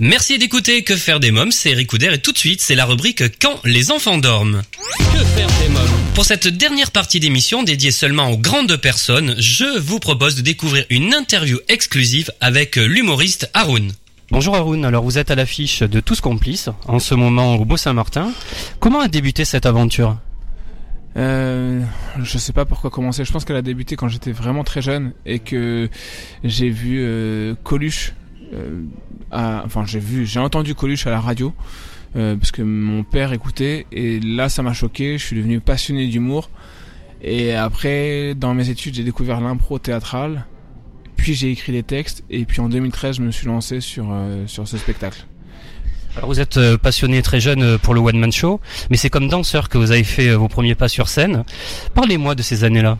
[0.00, 2.84] Merci d'écouter Que faire des mômes, c'est Eric Couder et tout de suite c'est la
[2.84, 4.62] rubrique Quand les enfants dorment.
[4.98, 5.93] Que faire des mômes?
[6.14, 10.84] Pour cette dernière partie d'émission dédiée seulement aux grandes personnes, je vous propose de découvrir
[10.90, 13.90] une interview exclusive avec l'humoriste Haroun.
[14.30, 18.32] Bonjour Haroun, alors vous êtes à l'affiche de Tous Complices, en ce moment au Beau-Saint-Martin.
[18.78, 20.16] Comment a débuté cette aventure?
[21.16, 21.82] Euh,
[22.22, 23.24] je sais pas pourquoi commencer.
[23.24, 25.88] Je pense qu'elle a débuté quand j'étais vraiment très jeune et que
[26.44, 28.12] j'ai vu euh, Coluche.
[28.52, 28.82] euh,
[29.30, 31.52] à- enfin, j'ai vu, j'ai entendu Coluche à la radio
[32.16, 35.18] euh, parce que mon père écoutait et là, ça m'a choqué.
[35.18, 36.50] Je suis devenu passionné d'humour
[37.26, 40.44] et après, dans mes études, j'ai découvert l'impro théâtrale.
[41.16, 44.46] Puis j'ai écrit des textes et puis en 2013, je me suis lancé sur euh,
[44.46, 45.26] sur ce spectacle.
[46.16, 48.60] Alors vous êtes euh, passionné très jeune euh, pour le One Man Show,
[48.90, 51.44] mais c'est comme danseur que vous avez fait vos premiers pas sur scène.
[51.94, 52.98] Parlez-moi de ces années-là.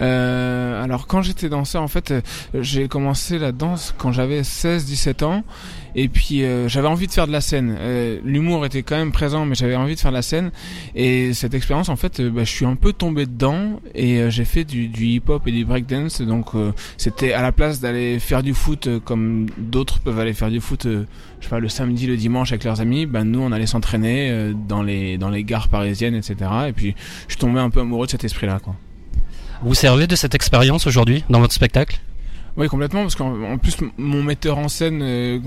[0.00, 2.20] Euh, alors quand j'étais danseur, en fait, euh,
[2.54, 5.44] j'ai commencé la danse quand j'avais 16-17 ans,
[5.98, 7.74] et puis euh, j'avais envie de faire de la scène.
[7.78, 10.50] Euh, L'humour était quand même présent, mais j'avais envie de faire de la scène.
[10.94, 14.30] Et cette expérience, en fait, euh, bah, je suis un peu tombé dedans, et euh,
[14.30, 16.20] j'ai fait du, du hip-hop et du breakdance.
[16.20, 16.50] Donc
[16.98, 20.82] c'était à la place d'aller faire du foot comme d'autres peuvent aller faire du foot,
[20.84, 21.04] je
[21.40, 23.06] sais pas, le samedi, le dimanche avec leurs amis.
[23.06, 26.36] Ben nous, on allait s'entraîner dans les dans les gares parisiennes, etc.
[26.68, 26.94] Et puis
[27.26, 28.74] je suis tombé un peu amoureux de cet esprit-là, quoi.
[29.62, 32.00] Vous servez de cette expérience aujourd'hui dans votre spectacle?
[32.56, 35.38] Oui, complètement, parce qu'en plus, mon metteur en scène, euh,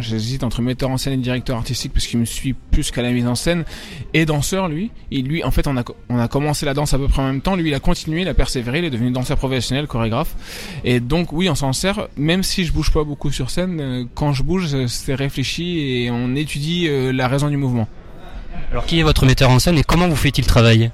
[0.00, 3.10] j'hésite entre metteur en scène et directeur artistique, parce qu'il me suit plus qu'à la
[3.10, 3.64] mise en scène,
[4.12, 4.90] et danseur, lui.
[5.10, 7.26] Et lui, en fait, on a, on a commencé la danse à peu près en
[7.26, 7.56] même temps.
[7.56, 10.34] Lui, il a continué, il a persévéré, il est devenu danseur professionnel, chorégraphe.
[10.84, 14.04] Et donc, oui, on s'en sert, même si je bouge pas beaucoup sur scène, euh,
[14.14, 17.88] quand je bouge, c'est réfléchi et on étudie euh, la raison du mouvement.
[18.72, 20.90] Alors, qui est votre metteur en scène et comment vous fait-il travailler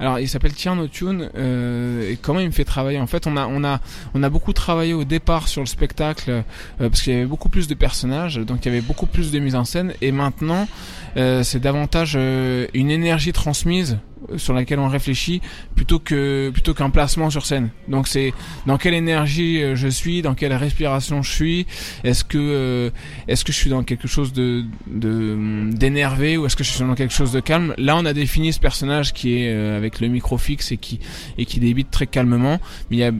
[0.00, 3.00] alors il s'appelle Tierno Tune euh, et comment il me fait travailler?
[3.00, 3.80] En fait, on a on a
[4.14, 6.42] on a beaucoup travaillé au départ sur le spectacle euh,
[6.78, 9.38] parce qu'il y avait beaucoup plus de personnages, donc il y avait beaucoup plus de
[9.38, 10.68] mise en scène et maintenant
[11.16, 13.98] euh, c'est davantage euh, une énergie transmise
[14.36, 15.40] sur laquelle on réfléchit
[15.74, 17.70] plutôt que plutôt qu'un placement sur scène.
[17.88, 18.32] Donc c'est
[18.66, 21.66] dans quelle énergie euh, je suis, dans quelle respiration je suis.
[22.04, 22.90] Est-ce que euh,
[23.26, 26.94] est-ce que je suis dans quelque chose de d'énervé ou est-ce que je suis dans
[26.94, 27.74] quelque chose de calme?
[27.78, 31.00] Là, on a défini ce personnage qui est euh, avec le micro fixe et qui
[31.36, 32.60] et qui débite très calmement.
[32.90, 33.12] Mais il y a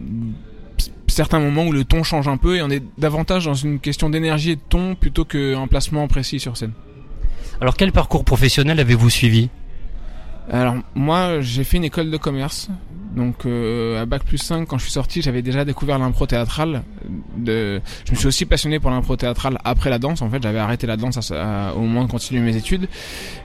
[1.07, 4.11] certains moments où le ton change un peu et on est davantage dans une question
[4.11, 6.73] d'énergie et de ton plutôt qu'un placement précis sur scène.
[7.61, 9.49] Alors quel parcours professionnel avez-vous suivi?
[10.51, 12.69] Alors moi j'ai fait une école de commerce.
[13.17, 16.83] Donc euh, à bac plus 5 quand je suis sorti j'avais déjà découvert l'impro théâtrale.
[17.37, 17.81] De...
[18.05, 20.87] Je me suis aussi passionné pour l'impro théâtrale après la danse en fait j'avais arrêté
[20.87, 22.89] la danse au moment de continuer mes études.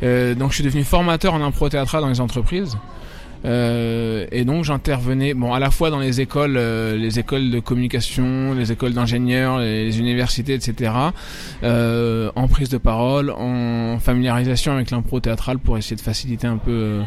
[0.03, 2.77] Euh, donc je suis devenu formateur en impro théâtrale dans les entreprises.
[3.45, 7.59] Euh, et donc j'intervenais, bon, à la fois dans les écoles, euh, les écoles de
[7.59, 10.91] communication, les écoles d'ingénieurs, les, universités, etc.
[11.63, 16.57] Euh, en prise de parole, en familiarisation avec l'impro théâtrale pour essayer de faciliter un
[16.57, 17.01] peu euh,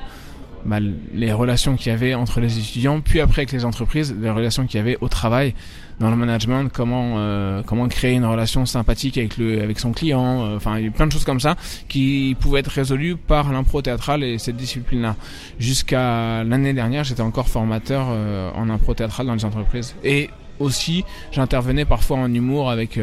[0.64, 0.78] bah,
[1.14, 4.66] les relations qu'il y avait entre les étudiants, puis après avec les entreprises, les relations
[4.66, 5.54] qu'il y avait au travail
[6.00, 10.44] dans le management, comment euh, comment créer une relation sympathique avec le avec son client,
[10.44, 11.56] euh, enfin il y a plein de choses comme ça
[11.88, 15.16] qui pouvaient être résolues par l'impro théâtrale et cette discipline-là.
[15.58, 20.28] Jusqu'à l'année dernière, j'étais encore formateur euh, en impro théâtrale dans les entreprises et
[20.58, 22.98] aussi j'intervenais parfois en humour avec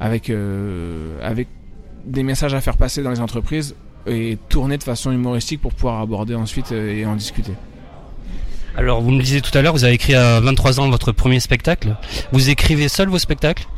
[0.00, 0.30] avec
[1.22, 1.48] avec
[2.04, 3.74] des messages à faire passer dans les entreprises
[4.06, 7.52] et tourner de façon humoristique pour pouvoir aborder ensuite et en discuter.
[8.76, 11.38] Alors, vous me disiez tout à l'heure, vous avez écrit à 23 ans votre premier
[11.38, 11.96] spectacle.
[12.32, 13.68] Vous écrivez seul vos spectacles?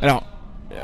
[0.00, 0.24] Alors,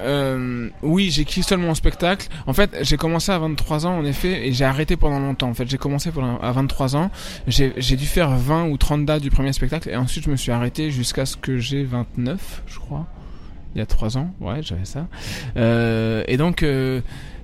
[0.03, 2.29] euh, oui, j'écris seul mon spectacle.
[2.47, 5.49] En fait, j'ai commencé à 23 ans, en effet, et j'ai arrêté pendant longtemps.
[5.49, 6.11] En fait, j'ai commencé
[6.43, 7.11] à 23 ans.
[7.47, 10.53] J'ai dû faire 20 ou 30 dates du premier spectacle, et ensuite je me suis
[10.53, 13.07] arrêté jusqu'à ce que j'ai 29, je crois.
[13.75, 15.07] Il y a 3 ans, ouais, j'avais ça.
[15.57, 16.63] Euh, et donc...
[16.63, 17.01] Euh,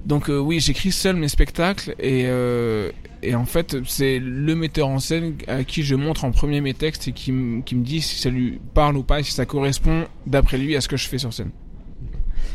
[0.07, 2.90] donc euh, oui, j'écris seul mes spectacles et, euh,
[3.22, 6.74] et en fait c'est le metteur en scène à qui je montre en premier mes
[6.74, 7.32] textes et qui,
[7.64, 10.74] qui me dit si ça lui parle ou pas et si ça correspond d'après lui
[10.76, 11.50] à ce que je fais sur scène.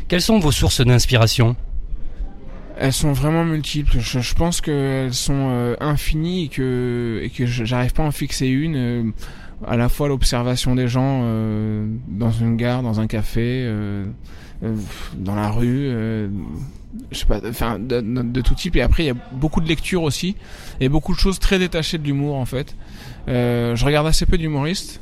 [0.08, 1.56] Quelles sont vos sources d'inspiration?
[2.78, 3.98] Elles sont vraiment multiples.
[3.98, 8.12] Je, je pense qu'elles sont euh, infinies et que, et que j'arrive pas à en
[8.12, 8.76] fixer une.
[8.76, 9.02] Euh,
[9.66, 13.68] à la fois l'observation des gens euh, dans une gare, dans un café,
[15.16, 15.90] dans la rue,
[17.10, 18.76] je sais pas, enfin de, tout type.
[18.76, 20.36] Et après, il y a beaucoup de lectures aussi
[20.80, 22.74] et beaucoup de choses très détachées de l'humour en fait.
[23.28, 25.00] Euh, je regarde assez peu d'humoristes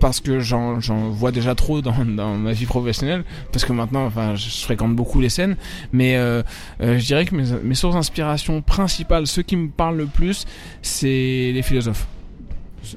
[0.00, 0.78] parce que j'en
[1.10, 5.20] vois déjà trop dans, dans, ma vie professionnelle parce que maintenant enfin je fréquente beaucoup
[5.20, 5.56] les scènes
[5.92, 6.42] mais euh,
[6.80, 10.46] euh, je dirais que mes, mes sources d'inspiration principales ceux qui me parlent le plus
[10.80, 12.06] c'est les philosophes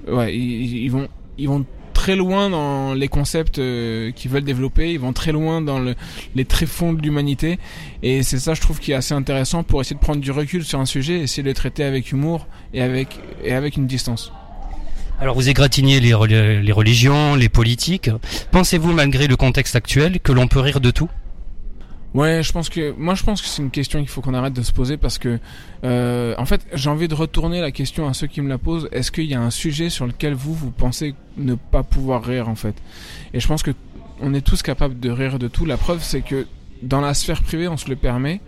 [0.07, 1.65] ouais ils, ils vont ils vont
[2.09, 5.93] très loin dans les concepts euh, qu'ils veulent développer, ils vont très loin dans le,
[6.33, 7.59] les tréfonds de l'humanité,
[8.01, 10.65] et c'est ça je trouve qui est assez intéressant pour essayer de prendre du recul
[10.65, 14.31] sur un sujet, essayer de le traiter avec humour et avec, et avec une distance.
[15.19, 16.15] Alors vous égratignez les,
[16.63, 18.09] les religions, les politiques.
[18.49, 21.09] Pensez-vous malgré le contexte actuel que l'on peut rire de tout?
[22.15, 24.53] Ouais, je pense que moi je pense que c'est une question qu'il faut qu'on arrête
[24.53, 25.39] de se poser parce que
[25.83, 28.89] euh, en fait j'ai envie de retourner la question à ceux qui me la posent.
[28.91, 32.49] Est-ce qu'il y a un sujet sur lequel vous vous pensez ne pas pouvoir rire
[32.49, 32.75] en fait?
[33.33, 33.71] Et je pense que
[34.21, 35.65] on est tous capables de rire de tout.
[35.65, 36.47] La preuve c'est que
[36.81, 38.41] dans la sphère privée on se le permet.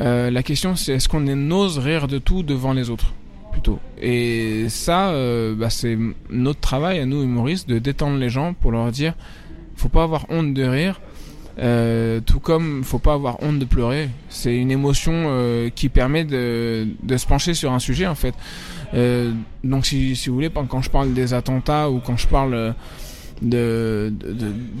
[0.00, 3.12] Euh, la question c'est est-ce qu'on ose rire de tout devant les autres
[3.52, 3.78] plutôt?
[4.00, 5.98] Et ça, euh, bah, c'est
[6.30, 9.14] notre travail à nous humoristes de détendre les gens pour leur dire
[9.76, 11.00] faut pas avoir honte de rire
[11.58, 14.08] euh, tout comme faut pas avoir honte de pleurer.
[14.28, 18.34] C'est une émotion euh, qui permet de, de, se pencher sur un sujet en fait.
[18.94, 19.32] Euh,
[19.62, 22.74] donc si, si vous voulez, quand je parle des attentats ou quand je parle
[23.42, 24.12] de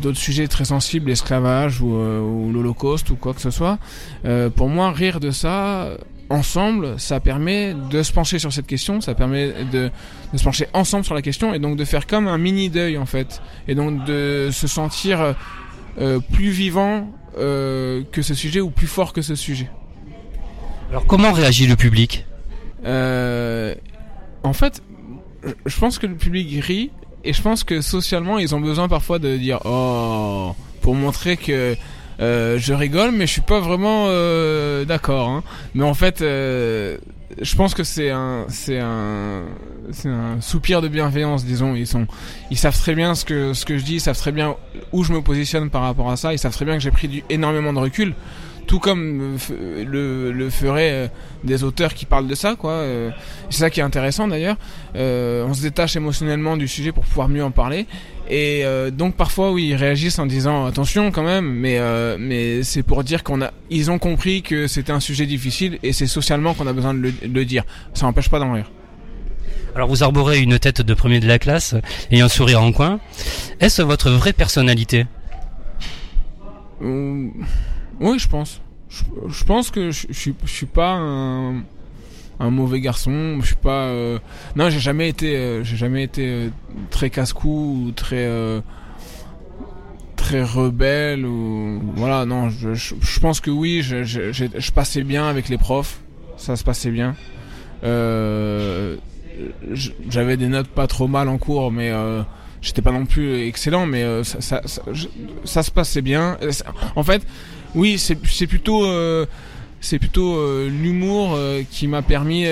[0.00, 3.78] d'autres sujets très sensibles, l'esclavage ou, euh, ou l'Holocauste ou quoi que ce soit,
[4.24, 5.90] euh, pour moi rire de ça
[6.30, 9.90] ensemble, ça permet de se pencher sur cette question, ça permet de,
[10.32, 12.96] de, se pencher ensemble sur la question et donc de faire comme un mini deuil
[12.96, 15.34] en fait, et donc de se sentir
[15.98, 19.70] euh, plus vivant euh, que ce sujet ou plus fort que ce sujet.
[20.90, 22.26] Alors comment réagit le public?
[22.84, 23.74] Euh,
[24.42, 24.82] En fait,
[25.66, 26.90] je pense que le public rit
[27.24, 31.76] et je pense que socialement ils ont besoin parfois de dire oh pour montrer que
[32.20, 35.28] euh, je rigole, mais je suis pas vraiment euh, d'accord.
[35.28, 35.42] Hein.
[35.74, 36.98] Mais en fait, euh,
[37.40, 39.42] je pense que c'est un, c'est un,
[39.90, 41.74] c'est un soupir de bienveillance, disons.
[41.74, 42.06] Ils sont,
[42.50, 44.56] ils savent très bien ce que ce que je dis, ils savent très bien
[44.92, 46.32] où je me positionne par rapport à ça.
[46.32, 48.14] Ils savent très bien que j'ai pris du, énormément de recul
[48.66, 49.36] tout comme
[49.86, 51.08] le, le ferait euh,
[51.42, 53.10] des auteurs qui parlent de ça quoi euh,
[53.50, 54.56] c'est ça qui est intéressant d'ailleurs
[54.94, 57.86] on se détache émotionnellement du sujet pour pouvoir mieux en parler
[58.28, 61.78] et donc parfois oui ils réagissent en disant attention quand même mais
[62.18, 65.92] mais c'est pour dire qu'on a ils ont compris que c'était un sujet difficile et
[65.92, 68.70] c'est socialement qu'on a besoin de le, de le dire ça n'empêche pas d'en rire
[69.74, 71.74] alors vous arborez une tête de premier de la classe
[72.10, 73.00] et un sourire en coin.
[73.58, 75.06] Est-ce votre vraie personnalité?
[76.80, 78.60] Oui, je pense.
[79.28, 81.64] Je, pense que je, je, je suis pas un,
[82.40, 83.38] un mauvais garçon.
[83.40, 83.86] Je suis pas.
[83.86, 84.18] Euh...
[84.56, 85.36] Non, j'ai jamais été.
[85.36, 86.48] Euh, j'ai jamais été euh,
[86.90, 88.26] très casse-cou ou très.
[88.26, 88.60] Euh,
[90.16, 95.28] très rebelle ou voilà non je, je, pense que oui je, je, je, passais bien
[95.28, 96.00] avec les profs
[96.38, 97.14] ça se passait bien
[97.82, 98.96] euh,
[100.08, 101.92] j'avais des notes pas trop mal en cours mais
[102.62, 104.82] j'étais pas non plus excellent mais ça, ça, ça,
[105.44, 106.38] ça, se passait bien
[106.96, 107.26] en fait
[107.74, 109.26] oui, c'est plutôt euh,
[109.84, 112.44] c'est plutôt euh, l'humour euh, qui m'a permis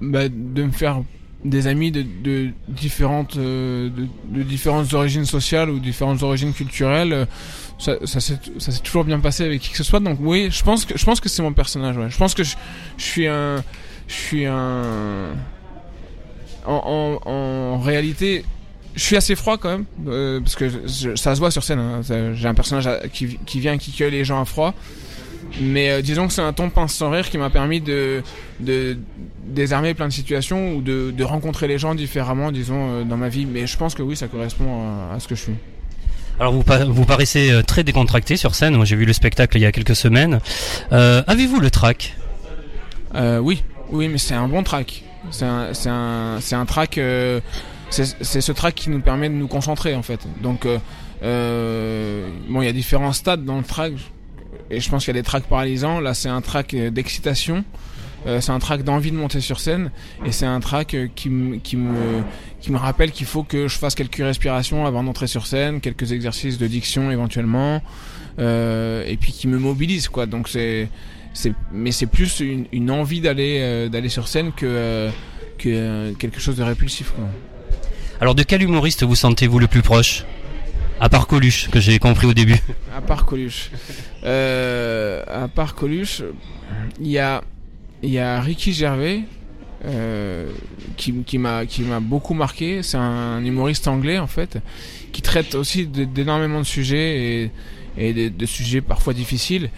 [0.00, 1.02] bah, de me faire
[1.44, 3.90] des amis de, différentes de,
[4.42, 7.26] différentes origines sociales ou différentes origines culturelles
[7.78, 8.38] ça, ça s'est
[8.84, 11.18] toujours bien passé avec qui que ce soit donc oui je pense que je pense
[11.18, 12.56] que c'est mon personnage je pense que je,
[12.98, 13.64] suis un
[14.06, 15.30] je suis un
[16.66, 18.44] en, en, en réalité
[18.94, 20.86] je suis assez froid quand même, euh, parce que
[21.16, 21.78] ça se voit sur scène.
[21.78, 22.00] Hein.
[22.34, 24.74] J'ai un personnage qui, qui, vient qui cueille les gens à froid.
[25.60, 28.22] Mais euh, disons que c'est un ton pince sans rire qui m'a permis de,
[28.60, 28.98] de
[29.44, 33.28] désarmer plein de situations ou de, de rencontrer les gens différemment, disons, euh, dans ma
[33.28, 33.46] vie.
[33.46, 35.54] Mais je pense que oui, ça correspond à, à ce que je suis.
[36.38, 38.74] Alors vous, vous paraissez euh, très décontracté sur scène.
[38.76, 40.40] Moi j'ai vu le spectacle il y a quelques semaines.
[40.92, 42.16] Euh, Avez-vous le track
[43.14, 45.02] Oui, oui, mais c'est un bon track.
[45.30, 45.72] C'est un,
[46.52, 46.98] un, track
[47.90, 50.20] c'est ce track qui nous permet de nous concentrer en fait.
[50.42, 50.64] Donc
[51.20, 53.92] bon, il y a différents stades dans le track
[54.70, 56.00] et je pense qu'il y a des tracks paralysants.
[56.00, 57.64] Là, c'est un track d'excitation.
[58.26, 59.90] Euh, c'est un track d'envie de monter sur scène
[60.26, 61.30] et c'est un track qui,
[61.62, 62.22] qui, me,
[62.60, 66.12] qui me rappelle qu'il faut que je fasse quelques respirations avant d'entrer sur scène, quelques
[66.12, 67.82] exercices de diction éventuellement,
[68.38, 70.26] euh, et puis qui me mobilise quoi.
[70.26, 70.90] Donc c'est,
[71.32, 75.08] c'est, mais c'est plus une, une envie d'aller euh, d'aller sur scène que
[75.56, 77.24] que quelque chose de répulsif quoi.
[78.20, 80.26] Alors de quel humoriste vous sentez-vous le plus proche?
[81.00, 82.58] À part Coluche, que j'ai compris au début.
[82.94, 83.70] À part Coluche.
[84.24, 86.22] Euh, à part Coluche,
[87.00, 87.42] il y a,
[88.02, 89.22] y a Ricky Gervais.
[89.86, 90.50] Euh,
[90.98, 94.58] qui, qui m'a qui m'a beaucoup marqué c'est un humoriste anglais en fait
[95.10, 97.50] qui traite aussi d'énormément de sujets
[97.96, 99.70] et, de, de, sujets parfois difficiles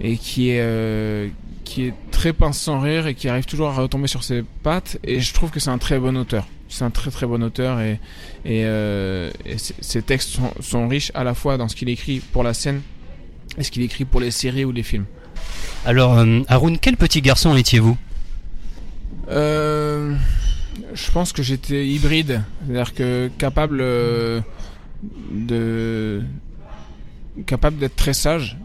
[0.00, 1.26] et qui est euh,
[1.64, 5.00] qui est très pince sans rire et qui arrive toujours à retomber sur ses pattes
[5.02, 7.80] et je trouve que c'est un très bon auteur c'est un très très bon auteur
[7.80, 8.00] et,
[8.44, 12.42] et, euh, ses textes sont, sont, riches à la fois dans ce qu'il écrit pour
[12.42, 12.82] la scène
[13.56, 15.06] et ce qu'il écrit pour les séries ou les films.
[15.84, 17.96] Alors, euh, Haroun, quel petit garçon étiez-vous?
[19.30, 20.14] Euh,
[20.94, 24.40] Je pense que j'étais hybride, c'est-à-dire que capable euh,
[25.30, 26.22] de
[27.46, 28.58] capable d'être très sage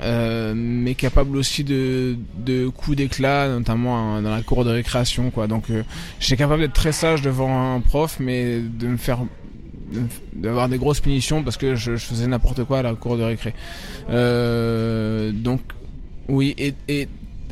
[0.00, 5.30] euh, mais capable aussi de, de coups d'éclat, notamment dans la cour de récréation.
[5.30, 5.46] Quoi.
[5.46, 5.82] Donc euh,
[6.20, 9.20] j'étais capable d'être très sage devant un prof, mais de me faire
[10.34, 13.54] d'avoir des grosses punitions parce que je, faisais n'importe quoi à la cour de récré.
[14.10, 15.60] Euh, donc
[16.28, 17.08] oui, et, et,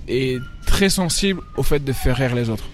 [0.09, 2.69] et, très sensible au fait de faire rire les autres.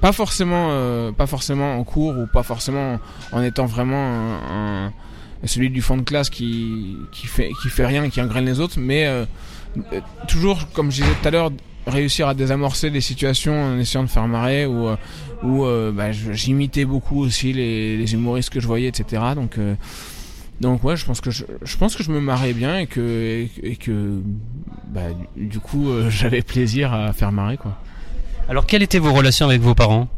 [0.00, 3.00] Pas forcément, euh, pas forcément en cours ou pas forcément
[3.32, 4.92] en étant vraiment un
[5.46, 8.78] celui du fond de classe qui, qui fait qui fait rien, qui engraine les autres,
[8.78, 9.24] mais euh,
[9.92, 11.50] euh, toujours, comme je disais tout à l'heure,
[11.86, 14.96] réussir à désamorcer les situations en essayant de faire marrer ou euh,
[15.42, 19.22] ou bah, j'imitais beaucoup aussi les, les, humoristes que je voyais, etc.
[19.34, 19.58] Donc
[20.60, 23.46] donc ouais, je pense que je, je, pense que je me marrais bien et que
[23.62, 24.20] et, que
[24.88, 27.76] bah, du coup j'avais plaisir à faire marrer quoi.
[28.48, 30.08] Alors quelles étaient vos relations avec vos parents?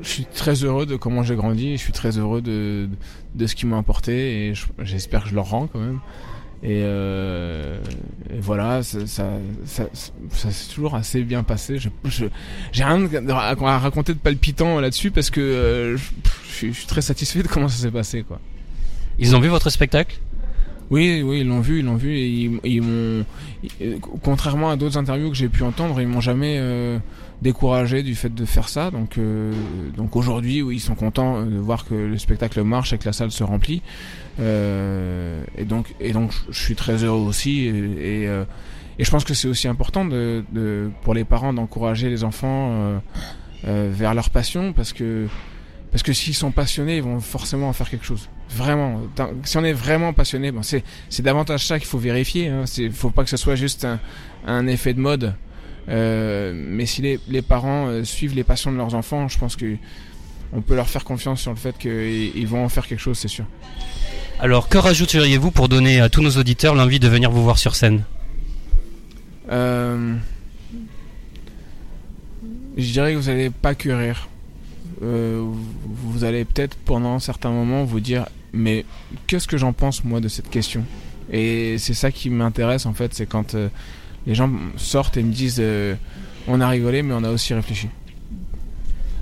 [0.00, 2.88] Je suis très heureux de comment j'ai grandi, je suis très heureux de,
[3.34, 6.00] de ce qu'ils m'ont apporté et j'espère que je leur rends quand même.
[6.62, 7.78] Et, euh,
[8.34, 9.28] et voilà, ça, ça,
[9.66, 9.84] ça,
[10.30, 11.78] ça s'est toujours assez bien passé.
[11.78, 11.90] Je,
[12.72, 17.42] j'ai rien à raconter de palpitant là-dessus parce que euh, je, je, suis très satisfait
[17.42, 18.22] de comment ça s'est passé.
[18.22, 18.40] quoi.
[19.18, 20.18] Ils ont vu votre spectacle?
[20.90, 23.24] Oui, oui, ils l'ont vu, ils l'ont vu et ils, ils m'ont,
[24.22, 26.98] contrairement à d'autres interviews que j'ai pu entendre, ils m'ont jamais euh,
[27.44, 28.90] découragé du fait de faire ça.
[28.90, 29.52] Donc, euh,
[29.96, 33.12] donc aujourd'hui, oui, ils sont contents de voir que le spectacle marche et que la
[33.12, 33.82] salle se remplit.
[34.40, 37.60] Euh, et donc, et donc, je suis très heureux aussi.
[37.60, 38.44] Et, et, euh,
[38.98, 42.70] et je pense que c'est aussi important de, de, pour les parents d'encourager les enfants
[42.70, 42.98] euh,
[43.66, 45.26] euh, vers leur passion parce que
[45.90, 48.28] parce que s'ils sont passionnés, ils vont forcément en faire quelque chose.
[48.50, 49.02] Vraiment.
[49.44, 50.82] Si on est vraiment passionné, bon, c'est
[51.22, 52.48] davantage ça qu'il faut vérifier.
[52.48, 52.62] Hein.
[52.66, 54.00] C'est faut pas que ce soit juste un,
[54.44, 55.34] un effet de mode.
[55.88, 59.54] Euh, mais si les, les parents euh, suivent les passions de leurs enfants, je pense
[59.56, 59.76] que
[60.52, 63.18] on peut leur faire confiance sur le fait qu'ils ils vont en faire quelque chose,
[63.18, 63.44] c'est sûr.
[64.40, 67.74] Alors, que rajouteriez-vous pour donner à tous nos auditeurs l'envie de venir vous voir sur
[67.74, 68.04] scène?
[69.50, 70.14] Euh,
[72.76, 74.28] je dirais que vous n'allez pas que rire.
[75.02, 78.84] Euh, vous- vous allez peut-être pendant certains moments vous dire mais
[79.26, 80.84] qu'est-ce que j'en pense moi de cette question?
[81.32, 83.68] Et c'est ça qui m'intéresse en fait, c'est quand euh,
[84.26, 85.94] les gens sortent et me disent euh,
[86.48, 87.88] on a rigolé mais on a aussi réfléchi.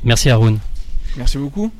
[0.05, 0.59] Merci Haroun.
[1.17, 1.71] Merci beaucoup.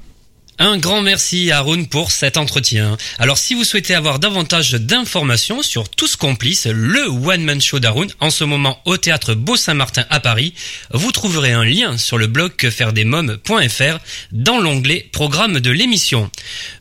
[0.59, 2.99] Un grand merci à Haroun pour cet entretien.
[3.19, 8.29] Alors si vous souhaitez avoir davantage d'informations sur Tous Complices, le one-man show d'Haroun, en
[8.29, 10.53] ce moment au théâtre Beau-Saint-Martin à Paris,
[10.93, 13.99] vous trouverez un lien sur le blog quefairedesmoms.fr
[14.33, 16.31] dans l'onglet programme de l'émission.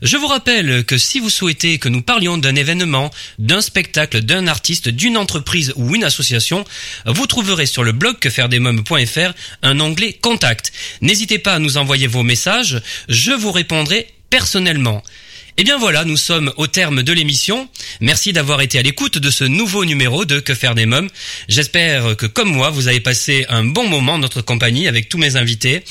[0.02, 4.48] Je vous rappelle que si vous souhaitez que nous parlions d'un événement, d'un spectacle, d'un
[4.48, 6.66] artiste, d'une entreprise ou une association,
[7.06, 10.72] vous trouverez sur le blog quefairedesmoms.fr un onglet contact.
[11.00, 15.02] N'hésitez pas à nous envoyer vos messages, je vous répondrai personnellement.
[15.58, 17.68] Et bien voilà, nous sommes au terme de l'émission.
[18.00, 21.10] Merci d'avoir été à l'écoute de ce nouveau numéro de Que faire des mômes.
[21.46, 25.18] J'espère que comme moi, vous avez passé un bon moment en notre compagnie avec tous
[25.18, 25.84] mes invités.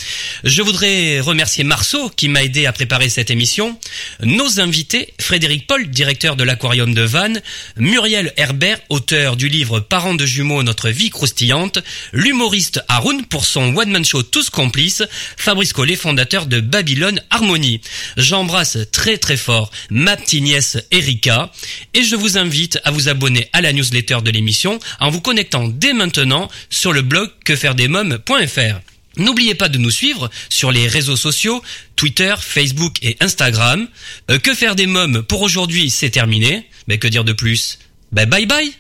[0.44, 3.78] Je voudrais remercier Marceau qui m'a aidé à préparer cette émission.
[4.24, 7.40] Nos invités, Frédéric Paul, directeur de l'aquarium de Vannes,
[7.78, 11.78] Muriel Herbert, auteur du livre Parents de jumeaux, notre vie croustillante,
[12.14, 15.04] l'humoriste Haroun pour son one-man show Tous complices,
[15.38, 17.82] Fabrice Collet, fondateur de Babylone Harmonie.
[18.18, 19.51] J'embrasse très très fort
[19.90, 21.52] ma petite nièce Erika
[21.94, 25.68] et je vous invite à vous abonner à la newsletter de l'émission en vous connectant
[25.68, 28.80] dès maintenant sur le blog quefairedesmoms.fr.
[29.18, 31.62] N'oubliez pas de nous suivre sur les réseaux sociaux,
[31.96, 33.88] Twitter, Facebook et Instagram.
[34.30, 36.68] Euh, que faire des mômes pour aujourd'hui, c'est terminé.
[36.88, 37.78] Mais que dire de plus?
[38.12, 38.72] Ben bye bye